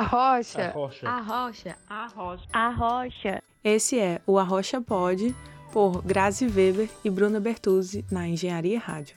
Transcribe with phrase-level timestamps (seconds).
[0.00, 0.70] Arrocha.
[0.70, 1.06] Arrocha.
[1.06, 1.76] Arrocha.
[1.86, 2.48] Arrocha.
[2.54, 3.42] Arrocha.
[3.62, 5.36] Esse é o Arrocha Pod,
[5.74, 9.14] por Grazi Weber e Bruna Bertuzzi, na Engenharia Rádio.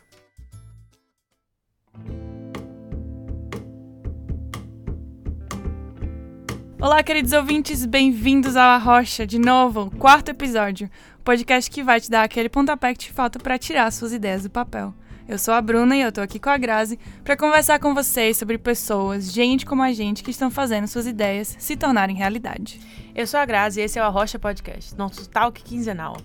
[6.81, 12.12] Olá, queridos ouvintes, bem-vindos ao Arrocha, de novo, quarto episódio, o podcast que vai te
[12.12, 14.94] dar aquele pontapé que te falta para tirar suas ideias do papel.
[15.26, 18.35] Eu sou a Bruna e eu tô aqui com a Grazi para conversar com vocês
[18.35, 22.82] sobre pessoas, gente como a gente, que estão fazendo suas ideias se tornarem realidade.
[23.16, 26.18] Eu sou a Grazi e esse é o Arrocha Podcast, nosso talk quinzenal.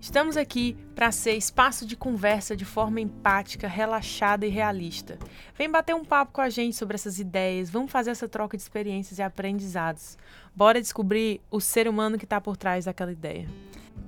[0.00, 5.18] Estamos aqui para ser espaço de conversa de forma empática, relaxada e realista.
[5.54, 8.62] Vem bater um papo com a gente sobre essas ideias, vamos fazer essa troca de
[8.62, 10.16] experiências e aprendizados.
[10.56, 13.46] Bora descobrir o ser humano que está por trás daquela ideia.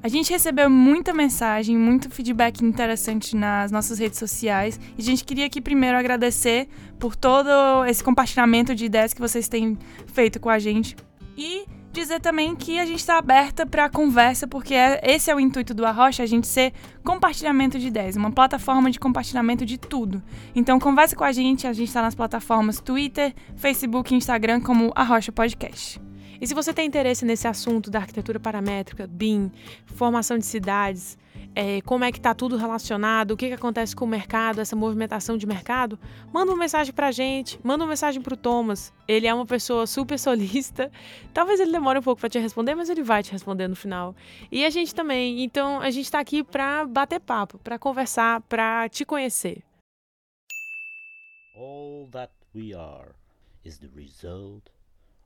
[0.02, 5.24] A gente recebeu muita mensagem, muito feedback interessante nas nossas redes sociais e a gente
[5.24, 6.68] queria aqui primeiro agradecer
[6.98, 7.48] por todo
[7.86, 10.96] esse compartilhamento de ideias que vocês têm feito com a gente
[11.38, 15.38] e dizer também que a gente está aberta para conversa, porque é, esse é o
[15.38, 16.72] intuito do Arrocha, a gente ser
[17.04, 20.20] compartilhamento de ideias, uma plataforma de compartilhamento de tudo.
[20.52, 24.90] Então converse com a gente, a gente está nas plataformas Twitter, Facebook e Instagram como
[24.96, 26.00] Arrocha Podcast.
[26.42, 29.48] E se você tem interesse nesse assunto da arquitetura paramétrica, BIM,
[29.86, 31.16] formação de cidades,
[31.54, 34.74] é, como é que está tudo relacionado, o que, que acontece com o mercado, essa
[34.74, 35.96] movimentação de mercado,
[36.32, 38.92] manda uma mensagem para a gente, manda uma mensagem para o Thomas.
[39.06, 40.90] Ele é uma pessoa super solista.
[41.32, 44.12] Talvez ele demore um pouco para te responder, mas ele vai te responder no final.
[44.50, 45.44] E a gente também.
[45.44, 49.62] Então a gente está aqui para bater papo, para conversar, para te conhecer.
[51.54, 53.12] All that we are
[53.64, 54.72] is the result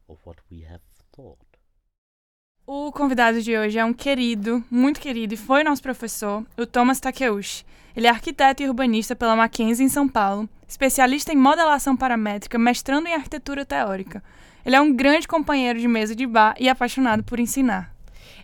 [0.09, 0.83] of what we have
[1.15, 1.39] thought.
[2.67, 6.99] O convidado de hoje é um querido, muito querido, e foi nosso professor, o Thomas
[6.99, 7.65] Takeuchi.
[7.95, 13.09] Ele é arquiteto e urbanista pela Mackenzie em São Paulo, especialista em modelação paramétrica, mestrando
[13.09, 14.23] em arquitetura teórica.
[14.65, 17.96] Ele é um grande companheiro de mesa de bar e apaixonado por ensinar.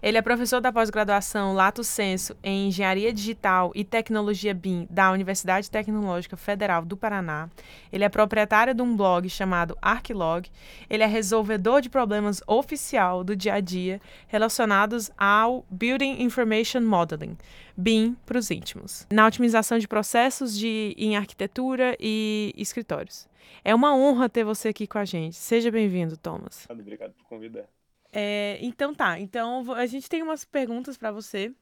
[0.02, 5.70] Ele é professor da pós-graduação Lato Senso em Engenharia Digital e Tecnologia BIM da Universidade
[5.70, 7.48] Tecnológica Federal do Paraná.
[7.92, 10.50] Ele é proprietário de um blog chamado Arquilog.
[10.90, 17.38] Ele é resolvedor de problemas oficial do dia a dia relacionados ao Building Information Modeling,
[17.76, 23.28] BIM para os íntimos, na otimização de processos de, em arquitetura e escritórios.
[23.64, 25.36] É uma honra ter você aqui com a gente.
[25.36, 26.66] Seja bem-vindo, Thomas.
[26.68, 27.68] Obrigado por convidar.
[28.12, 31.54] É, então tá, então a gente tem umas perguntas para você,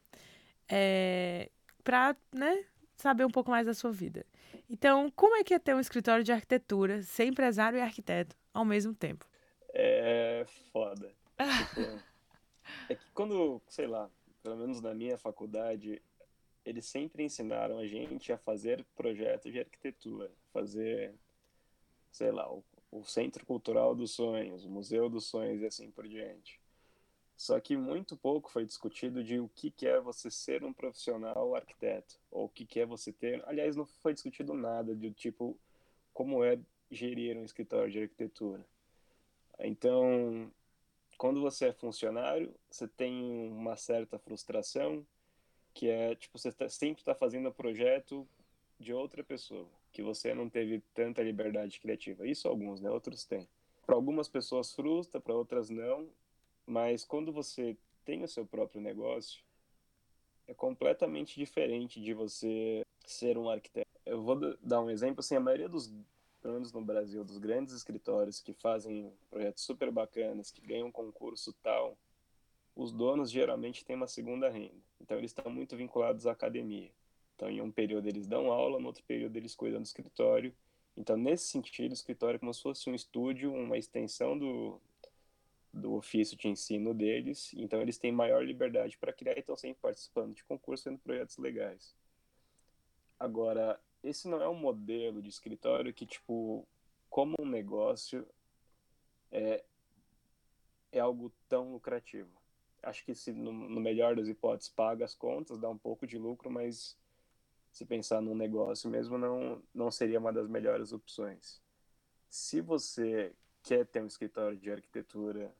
[0.67, 1.49] é,
[1.81, 2.65] para né,
[2.97, 4.25] saber um pouco mais da sua vida.
[4.69, 8.65] Então, como é que é ter um escritório de arquitetura, ser empresário e arquiteto ao
[8.65, 9.25] mesmo tempo?
[9.73, 11.13] É foda.
[11.37, 12.03] tipo,
[12.89, 14.09] é que quando, sei lá,
[14.43, 16.01] pelo menos na minha faculdade,
[16.65, 21.13] eles sempre ensinaram a gente a fazer projetos de arquitetura, fazer,
[22.11, 26.07] sei lá, o o Centro Cultural dos Sonhos, o Museu dos Sonhos e assim por
[26.07, 26.59] diante.
[27.37, 32.19] Só que muito pouco foi discutido de o que, é você ser um profissional arquiteto,
[32.29, 33.41] ou o que, é você ter.
[33.47, 35.57] Aliás, não foi discutido nada do tipo
[36.13, 36.59] como é
[36.91, 38.63] gerir um escritório de arquitetura.
[39.57, 40.51] Então,
[41.17, 45.05] quando você é funcionário, você tem uma certa frustração,
[45.73, 48.27] que é tipo você tá, sempre está fazendo projeto
[48.77, 52.25] de outra pessoa que você não teve tanta liberdade criativa.
[52.25, 52.89] Isso alguns, né?
[52.89, 53.47] Outros têm.
[53.85, 56.09] Para algumas pessoas frustra, para outras não.
[56.65, 57.75] Mas quando você
[58.05, 59.41] tem o seu próprio negócio,
[60.47, 63.89] é completamente diferente de você ser um arquiteto.
[64.05, 65.93] Eu vou dar um exemplo, assim, a maioria dos,
[66.41, 71.53] pelo menos no Brasil, dos grandes escritórios que fazem projetos super bacanas, que ganham concurso
[71.61, 71.97] tal,
[72.75, 74.81] os donos geralmente têm uma segunda renda.
[74.99, 76.91] Então eles estão muito vinculados à academia.
[77.41, 80.53] Então, em um período eles dão aula, no outro período eles cuidam do escritório.
[80.95, 84.79] Então, nesse sentido, o escritório é como se fosse um estúdio, uma extensão do,
[85.73, 87.51] do ofício de ensino deles.
[87.55, 91.39] Então, eles têm maior liberdade para criar e estão sempre participando de concursos, tendo projetos
[91.39, 91.95] legais.
[93.19, 96.67] Agora, esse não é um modelo de escritório que, tipo,
[97.09, 98.23] como um negócio,
[99.31, 99.63] é,
[100.91, 102.29] é algo tão lucrativo.
[102.83, 106.19] Acho que, se no, no melhor das hipóteses, paga as contas, dá um pouco de
[106.19, 107.00] lucro, mas
[107.71, 111.61] se pensar num negócio mesmo, não, não seria uma das melhores opções.
[112.29, 113.33] Se você
[113.63, 115.53] quer ter um escritório de arquitetura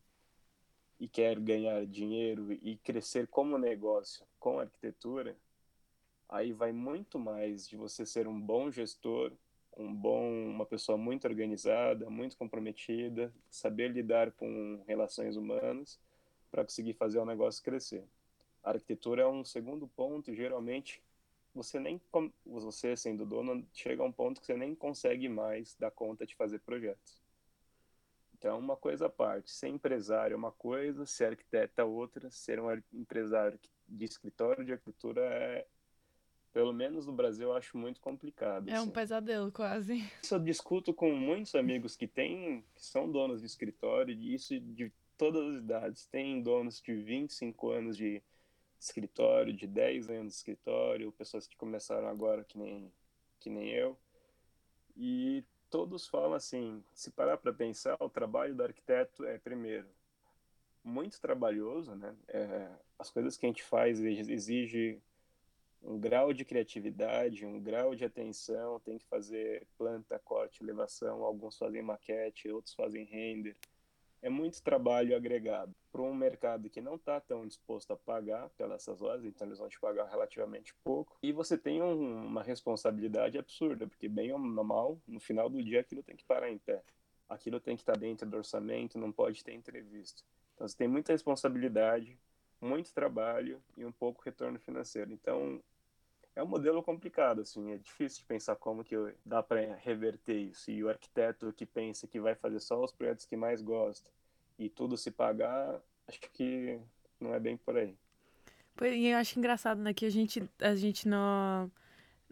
[0.99, 5.37] e quer ganhar dinheiro e crescer como negócio com arquitetura,
[6.27, 9.31] aí vai muito mais de você ser um bom gestor,
[9.77, 15.99] um bom, uma pessoa muito organizada, muito comprometida, saber lidar com relações humanas
[16.49, 18.05] para conseguir fazer o negócio crescer.
[18.63, 21.01] A arquitetura é um segundo ponto geralmente
[21.53, 22.01] você nem
[22.45, 26.35] você sendo dono chega a um ponto que você nem consegue mais dar conta de
[26.35, 27.21] fazer projetos.
[28.41, 29.51] Então, uma coisa à parte.
[29.51, 32.31] Ser empresário é uma coisa, ser arquiteto é outra.
[32.31, 35.67] Ser um empresário de escritório de arquitetura é,
[36.51, 38.67] pelo menos no Brasil, eu acho muito complicado.
[38.67, 38.91] É um assim.
[38.91, 40.03] pesadelo, quase.
[40.23, 44.59] Isso eu discuto com muitos amigos que têm, que são donos de escritório, e isso
[44.59, 46.07] de todas as idades.
[46.07, 48.23] Tem donos de 25 anos de
[48.81, 52.91] escritório, de 10 anos de escritório, pessoas que começaram agora que nem,
[53.39, 53.97] que nem eu.
[54.97, 59.87] E todos falam assim, se parar para pensar, o trabalho do arquiteto é, primeiro,
[60.83, 62.15] muito trabalhoso, né?
[62.27, 64.99] É, as coisas que a gente faz exige
[65.83, 71.57] um grau de criatividade, um grau de atenção, tem que fazer planta, corte, elevação, alguns
[71.57, 73.55] fazem maquete, outros fazem render.
[74.21, 78.87] É muito trabalho agregado para um mercado que não está tão disposto a pagar pelas
[78.87, 81.17] horas, então eles vão te pagar relativamente pouco.
[81.23, 85.81] E você tem um, uma responsabilidade absurda, porque bem ou mal, no final do dia
[85.81, 86.83] aquilo tem que parar em pé.
[87.27, 90.21] Aquilo tem que estar tá dentro do orçamento, não pode ter entrevista.
[90.53, 92.17] Então você tem muita responsabilidade,
[92.59, 95.11] muito trabalho e um pouco retorno financeiro.
[95.11, 95.61] Então
[96.35, 98.95] é um modelo complicado, assim, é difícil de pensar como que
[99.25, 100.71] dá para reverter isso.
[100.71, 104.09] E o arquiteto que pensa que vai fazer só os projetos que mais gosta
[104.57, 106.79] e tudo se pagar, acho que
[107.19, 107.95] não é bem por aí.
[108.81, 111.69] E eu acho engraçado, né, que a gente, a gente no,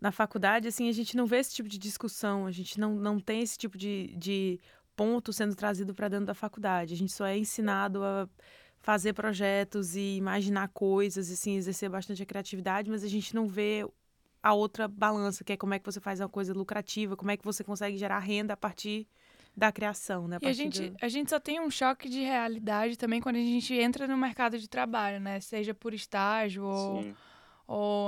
[0.01, 3.19] na faculdade, assim, a gente não vê esse tipo de discussão, a gente não, não
[3.19, 4.59] tem esse tipo de, de
[4.95, 6.93] ponto sendo trazido para dentro da faculdade.
[6.93, 8.27] A gente só é ensinado a
[8.81, 13.85] fazer projetos e imaginar coisas, assim, exercer bastante a criatividade, mas a gente não vê
[14.41, 17.37] a outra balança, que é como é que você faz uma coisa lucrativa, como é
[17.37, 19.07] que você consegue gerar renda a partir
[19.55, 20.37] da criação, né?
[20.41, 20.97] A e a gente, do...
[21.01, 24.57] a gente só tem um choque de realidade também quando a gente entra no mercado
[24.57, 25.39] de trabalho, né?
[25.41, 27.03] Seja por estágio ou...
[27.03, 27.15] Sim ou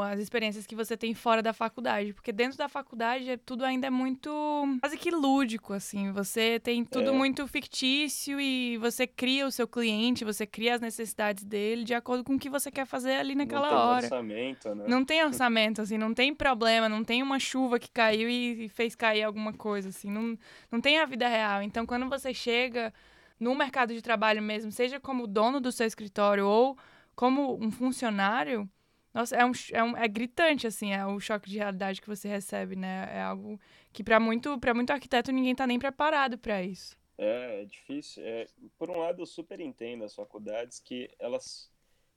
[0.04, 3.88] as experiências que você tem fora da faculdade, porque dentro da faculdade é, tudo ainda
[3.88, 4.32] é muito
[4.80, 7.14] quase que lúdico, assim, você tem tudo é.
[7.14, 12.24] muito fictício e você cria o seu cliente, você cria as necessidades dele de acordo
[12.24, 14.02] com o que você quer fazer ali naquela não hora.
[14.02, 14.86] Não tem orçamento, né?
[14.88, 18.96] Não tem orçamento, assim, não tem problema, não tem uma chuva que caiu e fez
[18.96, 20.36] cair alguma coisa, assim, não,
[20.72, 21.62] não tem a vida real.
[21.62, 22.92] Então, quando você chega
[23.40, 26.76] no mercado de trabalho mesmo, seja como dono do seu escritório ou
[27.16, 28.68] como um funcionário,
[29.14, 32.30] nossa, é, um, é, um, é gritante, assim, é o choque de realidade que você
[32.30, 33.10] recebe, né?
[33.14, 33.60] É algo
[33.92, 36.96] que para muito, pra muito arquiteto ninguém tá nem preparado para isso.
[37.18, 38.24] É, é difícil.
[38.26, 38.48] É,
[38.78, 41.70] por um lado, eu super entendo as faculdades que elas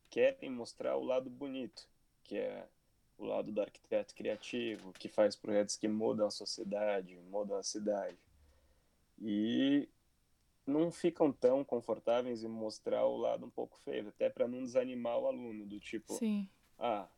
[0.09, 1.89] querem mostrar o lado bonito,
[2.23, 2.65] que é
[3.19, 8.19] o lado do arquiteto criativo, que faz projetos que mudam a sociedade, mudam a cidade.
[9.21, 9.89] E
[10.65, 15.19] não ficam tão confortáveis em mostrar o lado um pouco feio, até para não desanimar
[15.19, 17.09] o aluno, do tipo, Sim ah,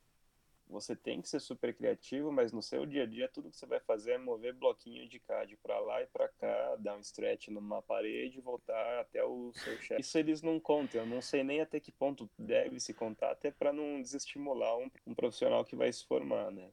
[0.68, 3.66] você tem que ser super criativo, mas no seu dia a dia tudo que você
[3.66, 7.48] vai fazer é mover bloquinho de CAD para lá e para cá, dar um stretch
[7.48, 10.00] numa parede voltar até o seu chefe.
[10.00, 13.50] Isso eles não contam, eu não sei nem até que ponto deve se contar, até
[13.50, 16.68] para não desestimular um, um, profissional que vai se formar, né?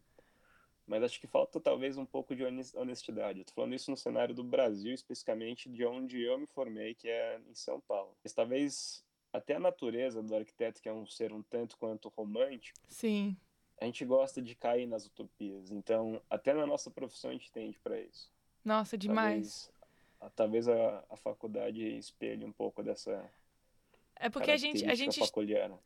[0.86, 2.44] Mas acho que falta talvez um pouco de
[2.76, 3.40] honestidade.
[3.40, 7.08] Eu tô falando isso no cenário do Brasil, especificamente de onde eu me formei, que
[7.08, 8.14] é em São Paulo.
[8.22, 9.02] Mas talvez
[9.34, 12.80] até a natureza do arquiteto, que é um ser um tanto quanto romântico.
[12.88, 13.36] Sim.
[13.82, 15.72] A gente gosta de cair nas utopias.
[15.72, 18.32] Então, até na nossa profissão a gente tende para isso.
[18.64, 19.70] Nossa, demais.
[20.20, 23.30] Talvez, talvez a, a faculdade espelhe um pouco dessa
[24.16, 25.20] é porque a gente, a gente,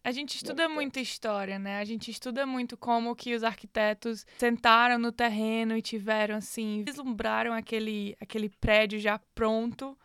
[0.04, 1.80] a gente estuda muito história, né?
[1.80, 7.54] A gente estuda muito como que os arquitetos sentaram no terreno e tiveram, assim, vislumbraram
[7.54, 9.98] aquele, aquele prédio já pronto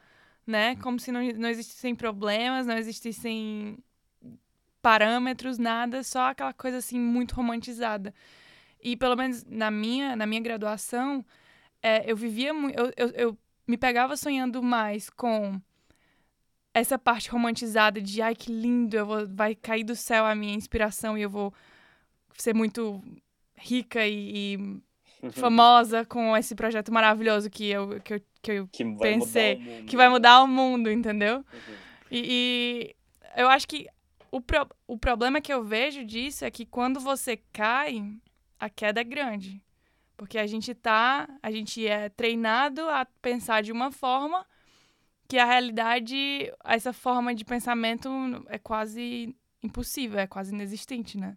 [0.46, 0.76] né?
[0.76, 3.78] Como se não, não existissem problemas, não existissem
[4.80, 8.12] parâmetros, nada, só aquela coisa assim muito romantizada.
[8.82, 11.24] E pelo menos na minha, na minha graduação,
[11.80, 12.78] é, eu vivia muito.
[12.78, 15.60] Eu, eu, eu me pegava sonhando mais com
[16.74, 20.54] essa parte romantizada de ai que lindo, eu vou, vai cair do céu a minha
[20.54, 21.52] inspiração e eu vou
[22.36, 23.02] ser muito
[23.54, 24.56] rica e,
[25.22, 29.84] e famosa com esse projeto maravilhoso que eu, que eu, que eu que pensei.
[29.86, 31.36] Que vai mudar o mundo, entendeu?
[31.36, 31.74] Uhum.
[32.10, 32.94] E,
[33.36, 33.88] e, eu acho que
[34.30, 38.02] o, pro, o problema que eu vejo disso é que quando você cai,
[38.58, 39.62] a queda é grande.
[40.16, 44.46] Porque a gente tá, a gente é treinado a pensar de uma forma
[45.28, 48.08] que a realidade, essa forma de pensamento
[48.48, 51.36] é quase impossível, é quase inexistente, né?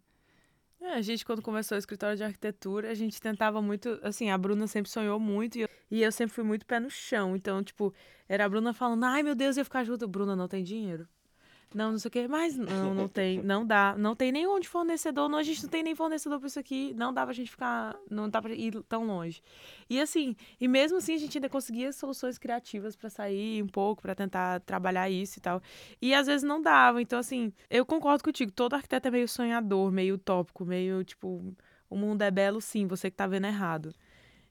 [0.82, 4.00] É, a gente, quando começou o escritório de arquitetura, a gente tentava muito.
[4.03, 6.89] Assim, a Bruna sempre sonhou muito e eu, e eu sempre fui muito pé no
[6.89, 7.36] chão.
[7.36, 7.94] Então, tipo,
[8.27, 10.08] era a Bruna falando, ai meu Deus, eu ia ficar junto.
[10.08, 11.08] Bruna não tem dinheiro.
[11.75, 14.67] Não, não sei o quê, mas não, não tem, não dá, não tem nem onde
[14.67, 17.51] fornecedor, não, a gente não tem nem fornecedor para isso aqui, não dá pra gente
[17.51, 19.44] ficar, não dá pra ir tão longe.
[19.89, 24.01] E assim, e mesmo assim a gente ainda conseguia soluções criativas para sair um pouco,
[24.01, 25.62] para tentar trabalhar isso e tal.
[26.01, 29.91] E às vezes não dava, então assim, eu concordo contigo, todo arquiteto é meio sonhador,
[29.91, 31.53] meio utópico, meio tipo,
[31.89, 33.94] o mundo é belo sim, você que tá vendo errado.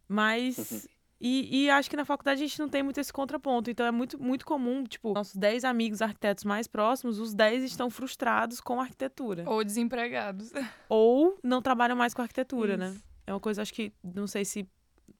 [0.07, 0.87] Mas
[1.27, 3.71] E, e, acho que na faculdade a gente não tem muito esse contraponto.
[3.71, 7.89] Então é muito, muito comum, tipo, nossos 10 amigos arquitetos mais próximos, os 10 estão
[7.89, 9.43] frustrados com a arquitetura.
[9.47, 10.53] Ou desempregados.
[10.87, 12.89] Ou não trabalham mais com arquitetura, né?
[12.89, 12.95] Isso.
[12.97, 13.03] né?
[13.27, 14.69] É uma coisa, acho que, não sei se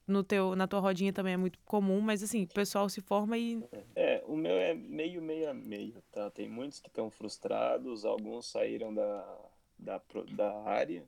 [0.07, 3.35] no teu, na tua rodinha também é muito comum, mas assim, o pessoal se forma
[3.35, 3.63] e.
[3.95, 6.29] É, o meu é meio, meio a meio, tá?
[6.29, 9.39] Tem muitos que estão frustrados, alguns saíram da,
[9.79, 9.99] da,
[10.35, 11.03] da área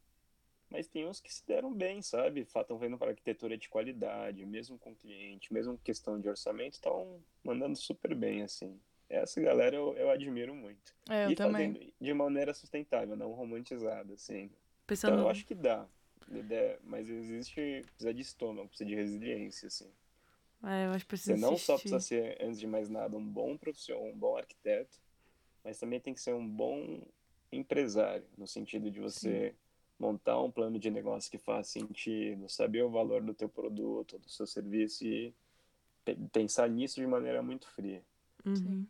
[0.69, 2.41] mas tem uns que se deram bem, sabe?
[2.41, 7.77] Estão vendo para arquitetura de qualidade, mesmo com cliente, mesmo questão de orçamento, estão mandando
[7.77, 8.77] super bem, assim.
[9.09, 10.93] Essa galera eu, eu admiro muito.
[11.09, 11.73] É, eu e também.
[11.73, 14.51] fazendo de maneira sustentável, não romantizada, assim.
[14.85, 15.13] Pensando...
[15.13, 15.87] Então eu acho que dá.
[16.83, 19.89] Mas existe, precisa de estômago, precisa de resiliência, assim.
[20.65, 21.65] É, eu acho que precisa Você não insistir.
[21.65, 24.99] só precisa ser, antes de mais nada, um bom profissional, um bom arquiteto,
[25.63, 27.01] mas também tem que ser um bom
[27.49, 29.51] empresário, no sentido de você...
[29.51, 29.66] Sim
[29.99, 34.29] montar um plano de negócio que faz sentido, saber o valor do teu produto, do
[34.29, 35.33] seu serviço e
[36.31, 38.03] pensar nisso de maneira muito fria.
[38.45, 38.85] Uhum.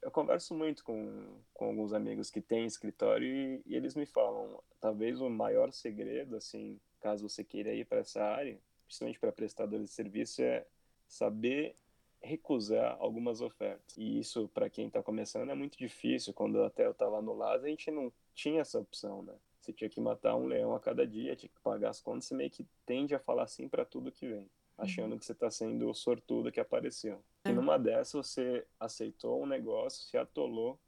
[0.00, 4.62] Eu converso muito com, com alguns amigos que têm escritório e, e eles me falam,
[4.80, 9.88] talvez o maior segredo, assim, caso você queira ir para essa área, principalmente para prestadores
[9.88, 10.64] de serviço, é
[11.08, 11.74] saber
[12.22, 13.96] recusar algumas ofertas.
[13.96, 16.32] E isso, para quem está começando, é muito difícil.
[16.32, 19.34] Quando até eu estava no LAS, a gente não tinha essa opção, né?
[19.64, 22.34] Você tinha que matar um leão a cada dia, tinha que pagar as contas, você
[22.34, 25.18] meio que tende a falar sim para tudo que vem, achando uhum.
[25.18, 27.24] que você está sendo o sortudo que apareceu.
[27.46, 27.52] E é.
[27.52, 30.78] numa dessas você aceitou um negócio, se atolou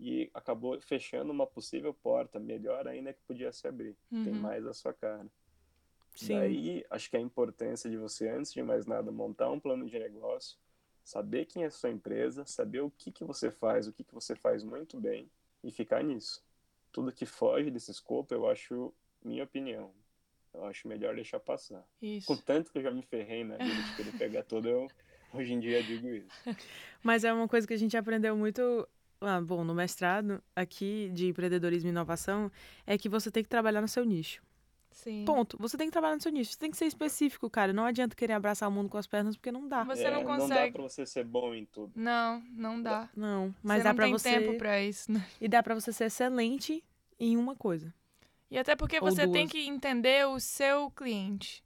[0.00, 3.96] e acabou fechando uma possível porta, melhor ainda que podia se abrir.
[4.10, 4.24] Uhum.
[4.24, 5.28] Tem mais a sua cara.
[6.16, 6.34] Sim.
[6.34, 9.96] Daí, acho que a importância de você, antes de mais nada, montar um plano de
[9.96, 10.58] negócio,
[11.04, 14.12] saber quem é a sua empresa, saber o que, que você faz, o que, que
[14.12, 15.30] você faz muito bem
[15.62, 16.47] e ficar nisso
[16.98, 18.92] tudo que foge desse escopo, eu acho,
[19.24, 19.92] minha opinião,
[20.52, 21.84] eu acho melhor deixar passar.
[22.02, 22.26] Isso.
[22.26, 24.88] Com tanto que eu já me ferrei na vida de querer pegar tudo, eu
[25.32, 26.28] hoje em dia digo isso.
[27.00, 28.88] Mas é uma coisa que a gente aprendeu muito
[29.20, 32.50] ah, bom, no mestrado aqui de empreendedorismo e inovação,
[32.84, 34.42] é que você tem que trabalhar no seu nicho.
[34.90, 35.24] Sim.
[35.24, 35.56] Ponto.
[35.60, 36.50] Você tem que trabalhar no seu nicho.
[36.50, 37.72] Você tem que ser específico, cara.
[37.72, 39.84] Não adianta querer abraçar o mundo com as pernas, porque não dá.
[39.84, 40.48] Você é, não consegue.
[40.48, 41.92] Não dá pra você ser bom em tudo.
[41.94, 43.08] Não, não dá.
[43.14, 44.30] Não, mas você dá não pra tem você.
[44.30, 45.12] tempo pra isso.
[45.12, 45.24] Né?
[45.40, 46.82] E dá pra você ser excelente
[47.18, 47.92] em uma coisa.
[48.50, 51.62] E até porque você tem que entender o seu cliente.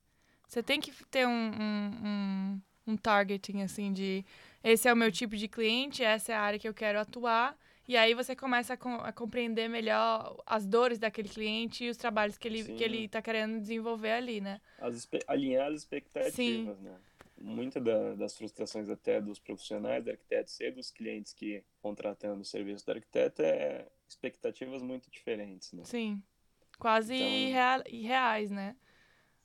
[0.49, 4.25] Você tem que ter um, um, um, um targeting, assim, de
[4.63, 7.57] esse é o meu tipo de cliente, essa é a área que eu quero atuar.
[7.87, 11.97] E aí você começa a, com, a, compreender melhor as dores daquele cliente e os
[11.97, 14.61] trabalhos que ele, que ele tá querendo desenvolver ali, né?
[14.79, 16.85] As, alinhar as expectativas, Sim.
[16.85, 16.97] né?
[17.41, 22.45] Muitas da, das frustrações até dos profissionais, da arquitetos e dos clientes que contratando o
[22.45, 25.85] serviço do arquiteto é expectativas muito diferentes, né?
[25.85, 26.23] Sim.
[26.79, 27.85] Quase então...
[27.89, 28.77] irreais, né?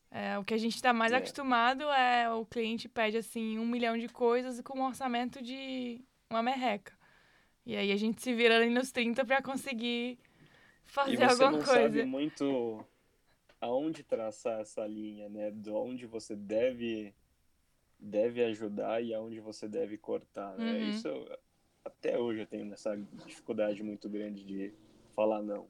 [0.09, 1.17] É, o que a gente está mais é.
[1.17, 6.41] acostumado é o cliente pede assim um milhão de coisas com um orçamento de uma
[6.41, 6.97] merreca.
[7.65, 10.17] E aí a gente se vira ali nos 30 para conseguir
[10.85, 11.81] fazer e você alguma não coisa.
[11.81, 12.85] Sabe muito
[13.59, 15.51] aonde traçar essa linha, né?
[15.51, 17.13] De onde você deve
[17.99, 20.71] deve ajudar e aonde você deve cortar, né?
[20.71, 20.89] Uhum.
[20.89, 21.09] Isso
[21.87, 24.73] até hoje eu tenho essa dificuldade muito grande de
[25.15, 25.67] falar não.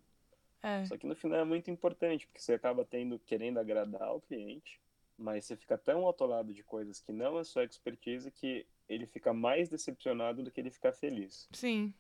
[0.62, 0.86] É.
[0.86, 4.82] Só que no final é muito importante, porque você acaba tendo querendo agradar o cliente,
[5.18, 9.34] mas você fica tão atolado de coisas que não é sua expertise que ele fica
[9.34, 11.48] mais decepcionado do que ele ficar feliz.
[11.52, 11.94] Sim.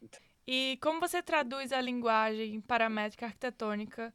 [0.46, 4.14] E como você traduz a linguagem paramétrica arquitetônica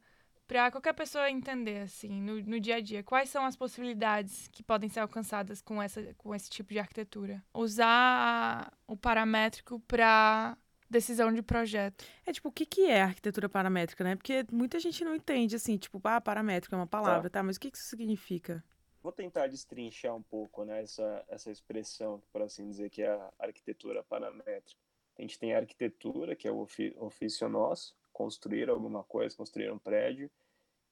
[0.53, 3.01] para qualquer pessoa entender, assim, no, no dia a dia?
[3.01, 7.43] Quais são as possibilidades que podem ser alcançadas com, essa, com esse tipo de arquitetura?
[7.55, 10.55] Usar o paramétrico para
[10.87, 12.05] decisão de projeto.
[12.23, 14.15] É tipo, o que, que é arquitetura paramétrica, né?
[14.15, 17.55] Porque muita gente não entende, assim, tipo, ah, paramétrica é uma palavra, tá, tá mas
[17.55, 18.63] o que, que isso significa?
[19.01, 23.31] Vou tentar destrinchar um pouco né, essa, essa expressão, por assim dizer, que é a
[23.39, 24.79] arquitetura paramétrica.
[25.17, 26.67] A gente tem a arquitetura, que é o
[26.99, 30.29] ofício nosso, construir alguma coisa, construir um prédio,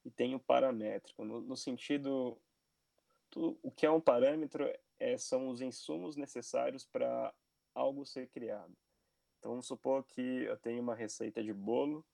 [0.03, 2.37] e tem o paramétrico, no, no sentido.
[3.29, 7.33] Tudo, o que é um parâmetro é, são os insumos necessários para
[7.73, 8.75] algo ser criado.
[9.39, 12.05] Então, vamos supor que eu tenho uma receita de bolo,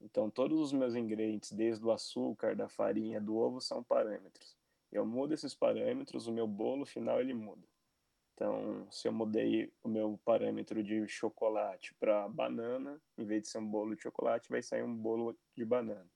[0.00, 4.56] então todos os meus ingredientes, desde o açúcar, da farinha, do ovo, são parâmetros
[4.96, 7.66] eu mudo esses parâmetros, o meu bolo final ele muda.
[8.34, 13.58] Então, se eu mudei o meu parâmetro de chocolate para banana, em vez de ser
[13.58, 16.08] um bolo de chocolate, vai sair um bolo de banana.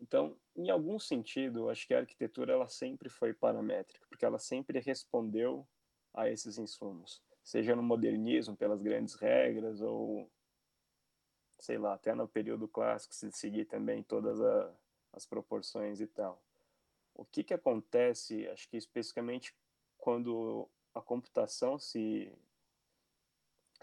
[0.00, 4.78] Então, em algum sentido, acho que a arquitetura ela sempre foi paramétrica, porque ela sempre
[4.78, 5.66] respondeu
[6.12, 10.30] a esses insumos, seja no modernismo pelas grandes regras ou
[11.58, 14.74] sei lá, até no período clássico se seguir também todas a,
[15.12, 16.42] as proporções e tal.
[17.14, 19.54] O que que acontece, acho que especificamente
[19.96, 22.30] quando a computação se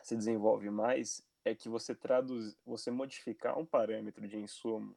[0.04, 4.96] se desenvolve mais, é que você traduz, você modificar um parâmetro de insumo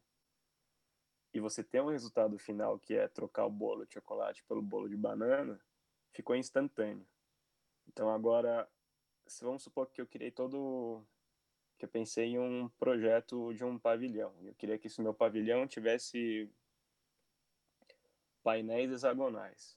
[1.34, 4.88] e você ter um resultado final que é trocar o bolo de chocolate pelo bolo
[4.88, 5.60] de banana,
[6.12, 7.04] ficou instantâneo.
[7.88, 8.68] Então agora,
[9.26, 11.04] se vamos supor que eu criei todo
[11.76, 14.32] que eu pensei em um projeto de um pavilhão.
[14.44, 16.48] Eu queria que esse meu pavilhão tivesse
[18.44, 19.76] painéis hexagonais.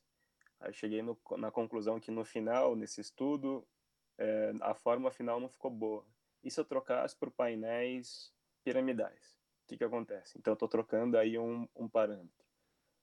[0.60, 3.68] Aí eu cheguei no, na conclusão que no final, nesse estudo,
[4.16, 6.06] é, a forma final não ficou boa.
[6.44, 8.32] E se eu trocasse por painéis
[8.64, 9.37] piramidais?
[9.68, 10.38] O que, que acontece?
[10.38, 12.46] Então eu estou trocando aí um, um parâmetro.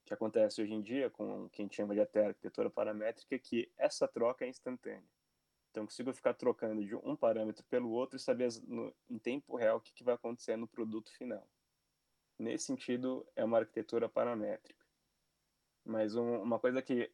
[0.00, 3.71] O que acontece hoje em dia com quem chama de até arquitetura paramétrica é que
[3.76, 5.04] essa troca é instantânea.
[5.71, 9.56] Então eu consigo ficar trocando de um parâmetro pelo outro e saber no, em tempo
[9.56, 11.47] real o que, que vai acontecer no produto final.
[12.38, 14.83] Nesse sentido, é uma arquitetura paramétrica.
[15.85, 17.12] Mas um, uma coisa que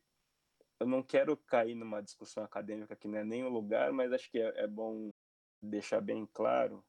[0.79, 4.31] eu não quero cair numa discussão acadêmica que não é nem o lugar, mas acho
[4.31, 5.11] que é, é bom
[5.61, 6.85] deixar bem claro,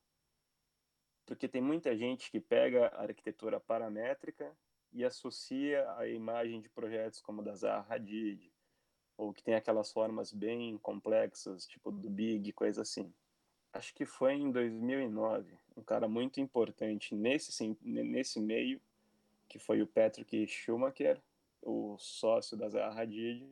[1.32, 4.54] porque tem muita gente que pega a arquitetura paramétrica
[4.92, 8.52] e associa a imagem de projetos como da Zaha Hadid,
[9.16, 13.14] ou que tem aquelas formas bem complexas, tipo do Big, coisa assim.
[13.72, 18.82] Acho que foi em 2009, um cara muito importante nesse, nesse meio,
[19.48, 21.18] que foi o Patrick Schumacher,
[21.62, 23.50] o sócio da Zaha Hadid,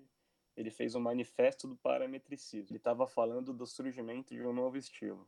[0.58, 2.72] ele fez um manifesto do parametricismo.
[2.72, 5.26] Ele estava falando do surgimento de um novo estilo.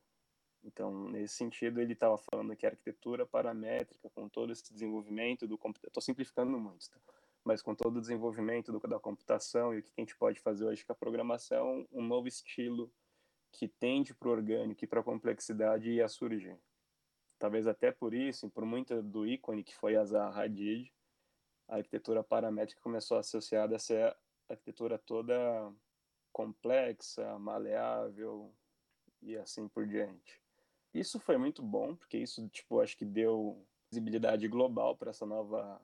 [0.63, 5.57] Então, nesse sentido, ele estava falando que a arquitetura paramétrica, com todo esse desenvolvimento do
[5.57, 6.99] computador, estou simplificando muito, tá?
[7.43, 10.65] mas com todo o desenvolvimento do, da computação e o que a gente pode fazer
[10.65, 12.91] hoje com a programação, um novo estilo
[13.51, 16.57] que tende para o orgânico e para a complexidade ia surgir.
[17.39, 20.93] Talvez até por isso, por muito do ícone que foi a Zaha Hadid,
[21.67, 24.15] a arquitetura paramétrica começou a associar a ser
[24.47, 25.73] arquitetura toda
[26.31, 28.53] complexa, maleável
[29.21, 30.40] e assim por diante.
[30.93, 35.81] Isso foi muito bom, porque isso, tipo, acho que deu visibilidade global para essa nova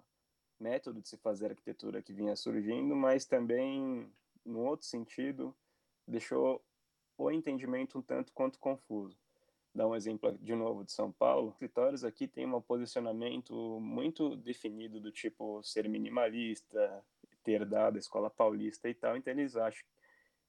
[0.60, 4.12] método de se fazer arquitetura que vinha surgindo, mas também,
[4.46, 5.56] no outro sentido,
[6.08, 6.64] deixou
[7.18, 9.18] o entendimento um tanto quanto confuso.
[9.74, 11.50] Dá um exemplo de novo de São Paulo.
[11.50, 17.06] Os escritórios aqui têm um posicionamento muito definido do tipo ser minimalista,
[17.44, 19.86] ter dado a escola paulista e tal, então eles acham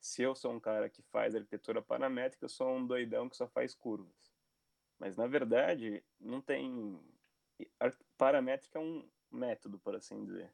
[0.01, 3.49] se eu sou um cara que faz arquitetura paramétrica, eu sou um doidão que só
[3.49, 4.28] faz curvas.
[4.99, 7.01] Mas na verdade, não tem
[8.17, 10.53] paramétrica é um método, por assim dizer.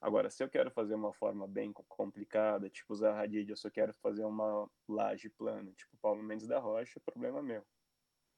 [0.00, 3.94] Agora, se eu quero fazer uma forma bem complicada, tipo usar Hadid, eu só quero
[3.94, 7.64] fazer uma laje plana, tipo Paulo Mendes da Rocha, problema meu.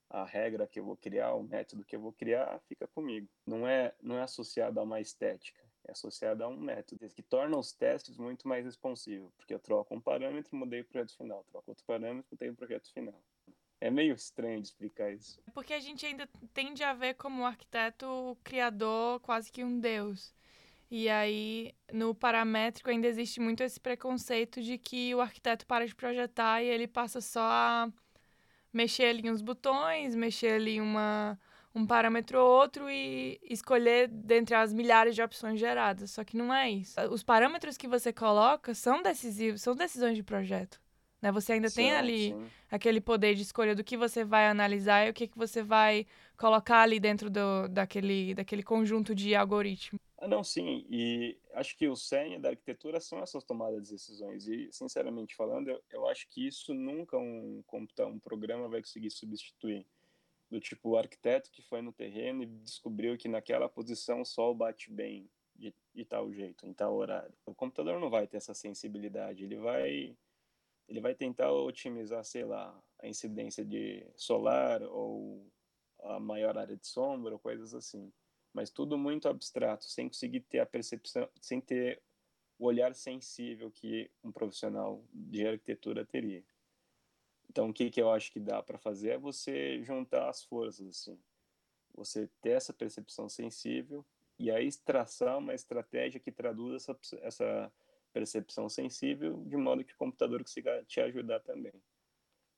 [0.08, 3.28] A regra que eu vou criar, o método que eu vou criar, fica comigo.
[3.44, 7.58] Não é, não é associado a uma estética, é associado a um método que torna
[7.58, 11.72] os testes muito mais responsivos, porque eu troco um parâmetro, mudei o projeto final, troco
[11.72, 13.20] outro parâmetro, mudei o projeto final.
[13.80, 15.38] É meio estranho de explicar isso.
[15.46, 19.78] É porque a gente ainda tende a ver como arquiteto o criador quase que um
[19.78, 20.34] deus.
[20.90, 25.94] E aí, no paramétrico, ainda existe muito esse preconceito de que o arquiteto para de
[25.94, 27.92] projetar e ele passa só a
[28.72, 31.38] mexer ali uns botões, mexer ali uma,
[31.74, 36.12] um parâmetro ou outro e escolher dentre as milhares de opções geradas.
[36.12, 37.00] Só que não é isso.
[37.10, 40.80] Os parâmetros que você coloca são decisivos, são decisões de projeto.
[41.26, 41.32] Né?
[41.32, 42.46] Você ainda sim, tem ali sim.
[42.70, 46.06] aquele poder de escolha do que você vai analisar e o que, que você vai
[46.36, 50.00] colocar ali dentro do, daquele, daquele conjunto de algoritmos.
[50.18, 50.86] Ah, não, sim.
[50.88, 54.46] E acho que o cerne da arquitetura são essas tomadas de decisões.
[54.46, 59.84] E, sinceramente falando, eu, eu acho que isso nunca um, um programa vai conseguir substituir.
[60.48, 64.54] Do tipo, o arquiteto que foi no terreno e descobriu que naquela posição o sol
[64.54, 67.34] bate bem de, de tal jeito, em tal horário.
[67.44, 69.42] O computador não vai ter essa sensibilidade.
[69.42, 70.16] Ele vai
[70.88, 75.50] ele vai tentar otimizar, sei lá, a incidência de solar ou
[76.00, 78.12] a maior área de sombra ou coisas assim.
[78.52, 82.02] Mas tudo muito abstrato, sem conseguir ter a percepção, sem ter
[82.58, 86.44] o olhar sensível que um profissional de arquitetura teria.
[87.50, 90.86] Então, o que, que eu acho que dá para fazer é você juntar as forças,
[90.88, 91.18] assim.
[91.94, 94.04] Você ter essa percepção sensível
[94.38, 97.72] e aí traçar uma estratégia que traduz essa, essa
[98.16, 101.74] percepção sensível, de modo que o computador consiga te ajudar também.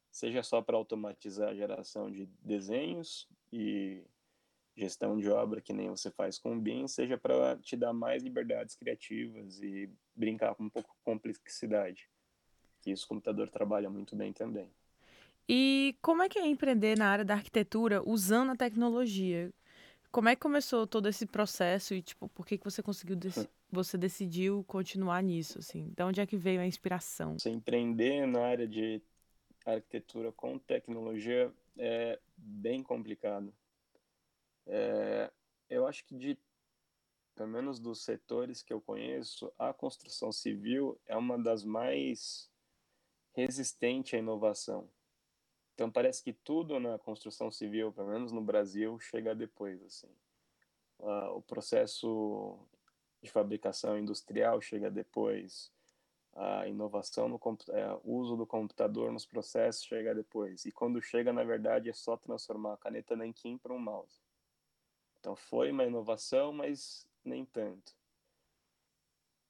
[0.09, 4.05] Seja só para automatizar a geração de desenhos e
[4.77, 8.23] gestão de obra, que nem você faz com o BIM, seja para te dar mais
[8.23, 12.09] liberdades criativas e brincar com um pouco de complexidade.
[12.81, 14.71] Que isso o computador trabalha muito bem também.
[15.49, 19.53] E como é que é empreender na área da arquitetura usando a tecnologia?
[20.13, 23.35] Como é que começou todo esse processo e tipo, por que que você conseguiu dec
[23.71, 25.93] você decidiu continuar nisso assim?
[25.97, 27.39] De onde é que veio a inspiração?
[27.39, 29.03] Você empreender na área de
[29.65, 33.53] arquitetura com tecnologia é bem complicado.
[34.67, 35.31] É,
[35.69, 36.39] eu acho que de
[37.35, 42.51] pelo menos dos setores que eu conheço, a construção civil é uma das mais
[43.33, 44.89] resistente à inovação.
[45.73, 50.11] Então parece que tudo na construção civil, pelo menos no Brasil, chega depois assim.
[50.99, 52.59] Uh, o processo
[53.23, 55.73] de fabricação industrial chega depois.
[56.35, 60.65] A inovação no é, uso do computador nos processos chega depois.
[60.65, 64.21] E quando chega, na verdade, é só transformar a caneta nanquim para um mouse.
[65.19, 67.99] Então foi uma inovação, mas nem tanto.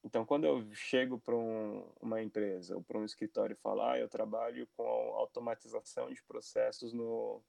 [0.02, 4.08] Então, quando eu chego para um, uma empresa ou para um escritório falo, ah, eu
[4.08, 4.84] trabalho com
[5.16, 7.42] automatização de processos no,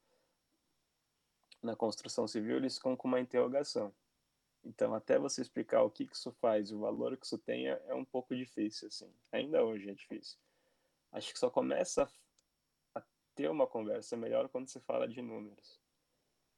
[1.61, 3.93] na construção civil, eles ficam com uma interrogação.
[4.63, 7.81] Então, até você explicar o que, que isso faz, o valor que isso tem, é,
[7.87, 9.11] é um pouco difícil, assim.
[9.31, 10.37] Ainda hoje é difícil.
[11.11, 12.09] Acho que só começa
[12.93, 13.01] a
[13.33, 15.79] ter uma conversa melhor quando você fala de números.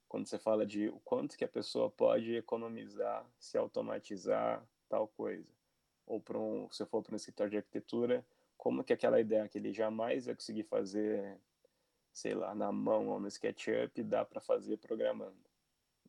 [0.08, 5.48] Quando você fala de o quanto que a pessoa pode economizar, se automatizar, tal coisa
[6.12, 8.26] ou para um, se for para um escritório de arquitetura,
[8.58, 11.40] como que aquela ideia que ele jamais vai conseguir fazer,
[12.12, 15.51] sei lá, na mão ou no SketchUp, dá para fazer programando.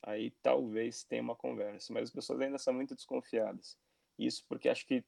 [0.03, 3.79] Aí talvez tenha uma conversa, mas as pessoas ainda são muito desconfiadas.
[4.19, 5.05] Isso porque acho que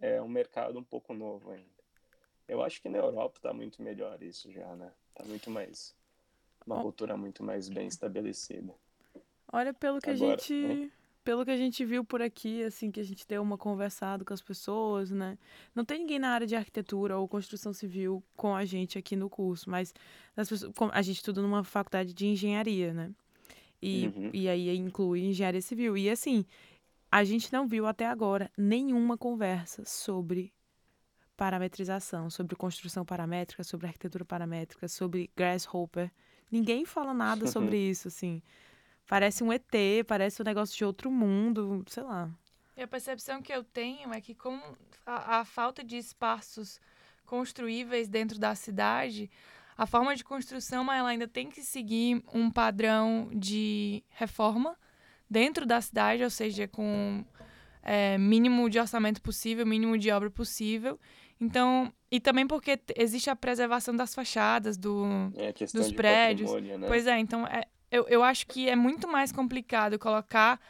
[0.00, 1.80] é um mercado um pouco novo ainda.
[2.46, 4.92] Eu acho que na Europa está muito melhor isso já, né?
[5.10, 5.94] Está muito mais
[6.66, 8.74] uma cultura muito mais bem estabelecida.
[9.52, 10.92] Olha, pelo que Agora, a gente hein?
[11.24, 14.32] pelo que a gente viu por aqui, assim, que a gente deu uma conversado com
[14.32, 15.38] as pessoas, né?
[15.74, 19.28] Não tem ninguém na área de arquitetura ou construção civil com a gente aqui no
[19.28, 19.94] curso, mas
[20.34, 23.10] pessoas, a gente estuda numa faculdade de engenharia, né?
[23.82, 24.30] E, uhum.
[24.32, 25.96] e aí inclui engenharia civil.
[25.96, 26.44] E assim,
[27.10, 30.52] a gente não viu até agora nenhuma conversa sobre
[31.36, 36.10] parametrização, sobre construção paramétrica, sobre arquitetura paramétrica, sobre Grasshopper.
[36.50, 38.42] Ninguém fala nada sobre isso, assim.
[39.06, 39.64] Parece um ET,
[40.06, 42.30] parece um negócio de outro mundo, sei lá.
[42.76, 44.60] E a percepção que eu tenho é que com
[45.04, 46.80] a, a falta de espaços
[47.24, 49.30] construíveis dentro da cidade,
[49.80, 54.76] a forma de construção ela ainda tem que seguir um padrão de reforma
[55.28, 57.24] dentro da cidade, ou seja, com
[57.82, 61.00] é, mínimo de orçamento possível, mínimo de obra possível.
[61.40, 66.52] Então, e também porque existe a preservação das fachadas do, é, dos prédios.
[66.52, 66.86] Né?
[66.86, 70.60] Pois é, então é, eu, eu acho que é muito mais complicado colocar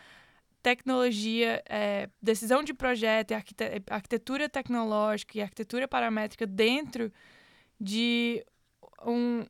[0.62, 7.12] tecnologia, é, decisão de projeto, arquite arquitetura tecnológica e arquitetura paramétrica dentro
[7.80, 8.46] de
[9.04, 9.44] um,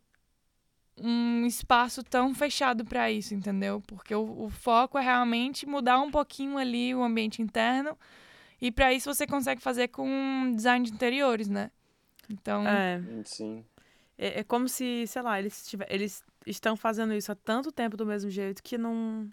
[0.96, 3.82] um espaço tão fechado para isso, entendeu?
[3.86, 7.96] Porque o, o, foco é realmente mudar um pouquinho ali o ambiente interno
[8.60, 11.70] e para isso você consegue fazer com design de interiores, né?
[12.28, 13.02] Então, é.
[13.24, 13.64] Sim.
[14.16, 17.96] É, é como se, sei lá, eles, tiver, eles estão fazendo isso há tanto tempo
[17.96, 19.28] do mesmo jeito que não.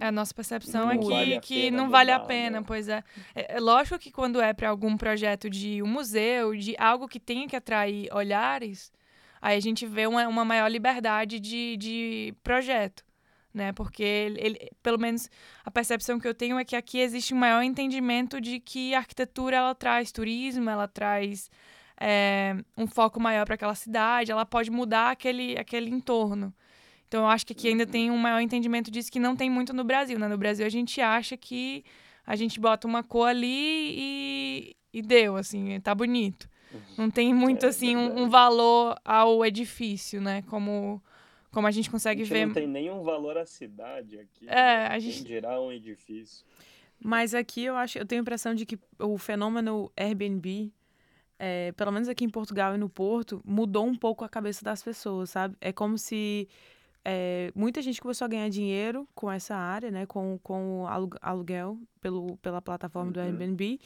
[0.00, 2.64] A nossa percepção não é que, vale que não vale a pena, né?
[2.66, 3.04] pois é.
[3.34, 3.56] é.
[3.56, 3.60] é.
[3.60, 7.54] lógico que quando é para algum projeto de um museu, de algo que tenha que
[7.54, 8.90] atrair olhares,
[9.42, 13.04] aí a gente vê uma, uma maior liberdade de, de projeto,
[13.52, 13.72] né?
[13.74, 15.28] Porque, ele, ele, pelo menos,
[15.62, 18.98] a percepção que eu tenho é que aqui existe um maior entendimento de que a
[18.98, 21.50] arquitetura, ela traz turismo, ela traz
[22.00, 26.54] é, um foco maior para aquela cidade, ela pode mudar aquele, aquele entorno.
[27.10, 29.72] Então, eu acho que aqui ainda tem um maior entendimento disso que não tem muito
[29.72, 30.16] no Brasil.
[30.16, 30.28] Né?
[30.28, 31.84] No Brasil, a gente acha que
[32.24, 36.48] a gente bota uma cor ali e, e deu, assim, tá bonito.
[36.96, 40.42] Não tem muito, é, assim, um, um, valor ao edifício, né?
[40.42, 41.02] Como,
[41.50, 42.46] como a gente consegue a gente ver.
[42.46, 44.44] Não tem nenhum valor à cidade aqui.
[44.44, 44.86] É, né?
[44.86, 45.24] a gente.
[45.24, 46.46] Em geral, um edifício.
[47.02, 50.72] Mas aqui eu acho, eu tenho a impressão de que o fenômeno Airbnb
[51.40, 54.80] é, pelo menos aqui em Portugal e no Porto, mudou um pouco a cabeça das
[54.80, 55.56] pessoas, sabe?
[55.58, 56.46] É como se
[57.04, 60.06] é, muita gente começou a ganhar dinheiro com essa área, né?
[60.06, 60.84] Com, com
[61.20, 63.12] aluguel pelo, pela plataforma uhum.
[63.12, 63.80] do Airbnb.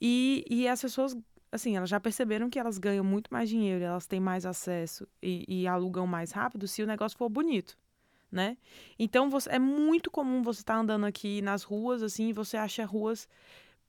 [0.00, 1.16] E, e as pessoas,
[1.50, 5.44] assim, elas já perceberam que elas ganham muito mais dinheiro, elas têm mais acesso e,
[5.48, 7.76] e alugam mais rápido se o negócio for bonito.
[8.30, 8.56] Né?
[8.96, 12.56] Então você, é muito comum você estar tá andando aqui nas ruas assim, e você
[12.56, 13.28] acha ruas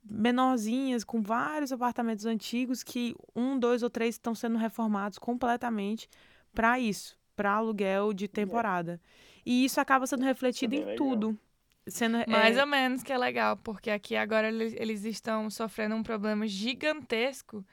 [0.03, 6.09] menorzinhas, com vários apartamentos antigos que um, dois ou três estão sendo reformados completamente
[6.55, 9.01] para isso, para aluguel de temporada.
[9.43, 10.95] E isso acaba sendo refletido em legal.
[10.95, 11.39] tudo.
[11.87, 15.95] Sendo, Mais é, ou menos que é legal, porque aqui agora eles, eles estão sofrendo
[15.95, 17.65] um problema gigantesco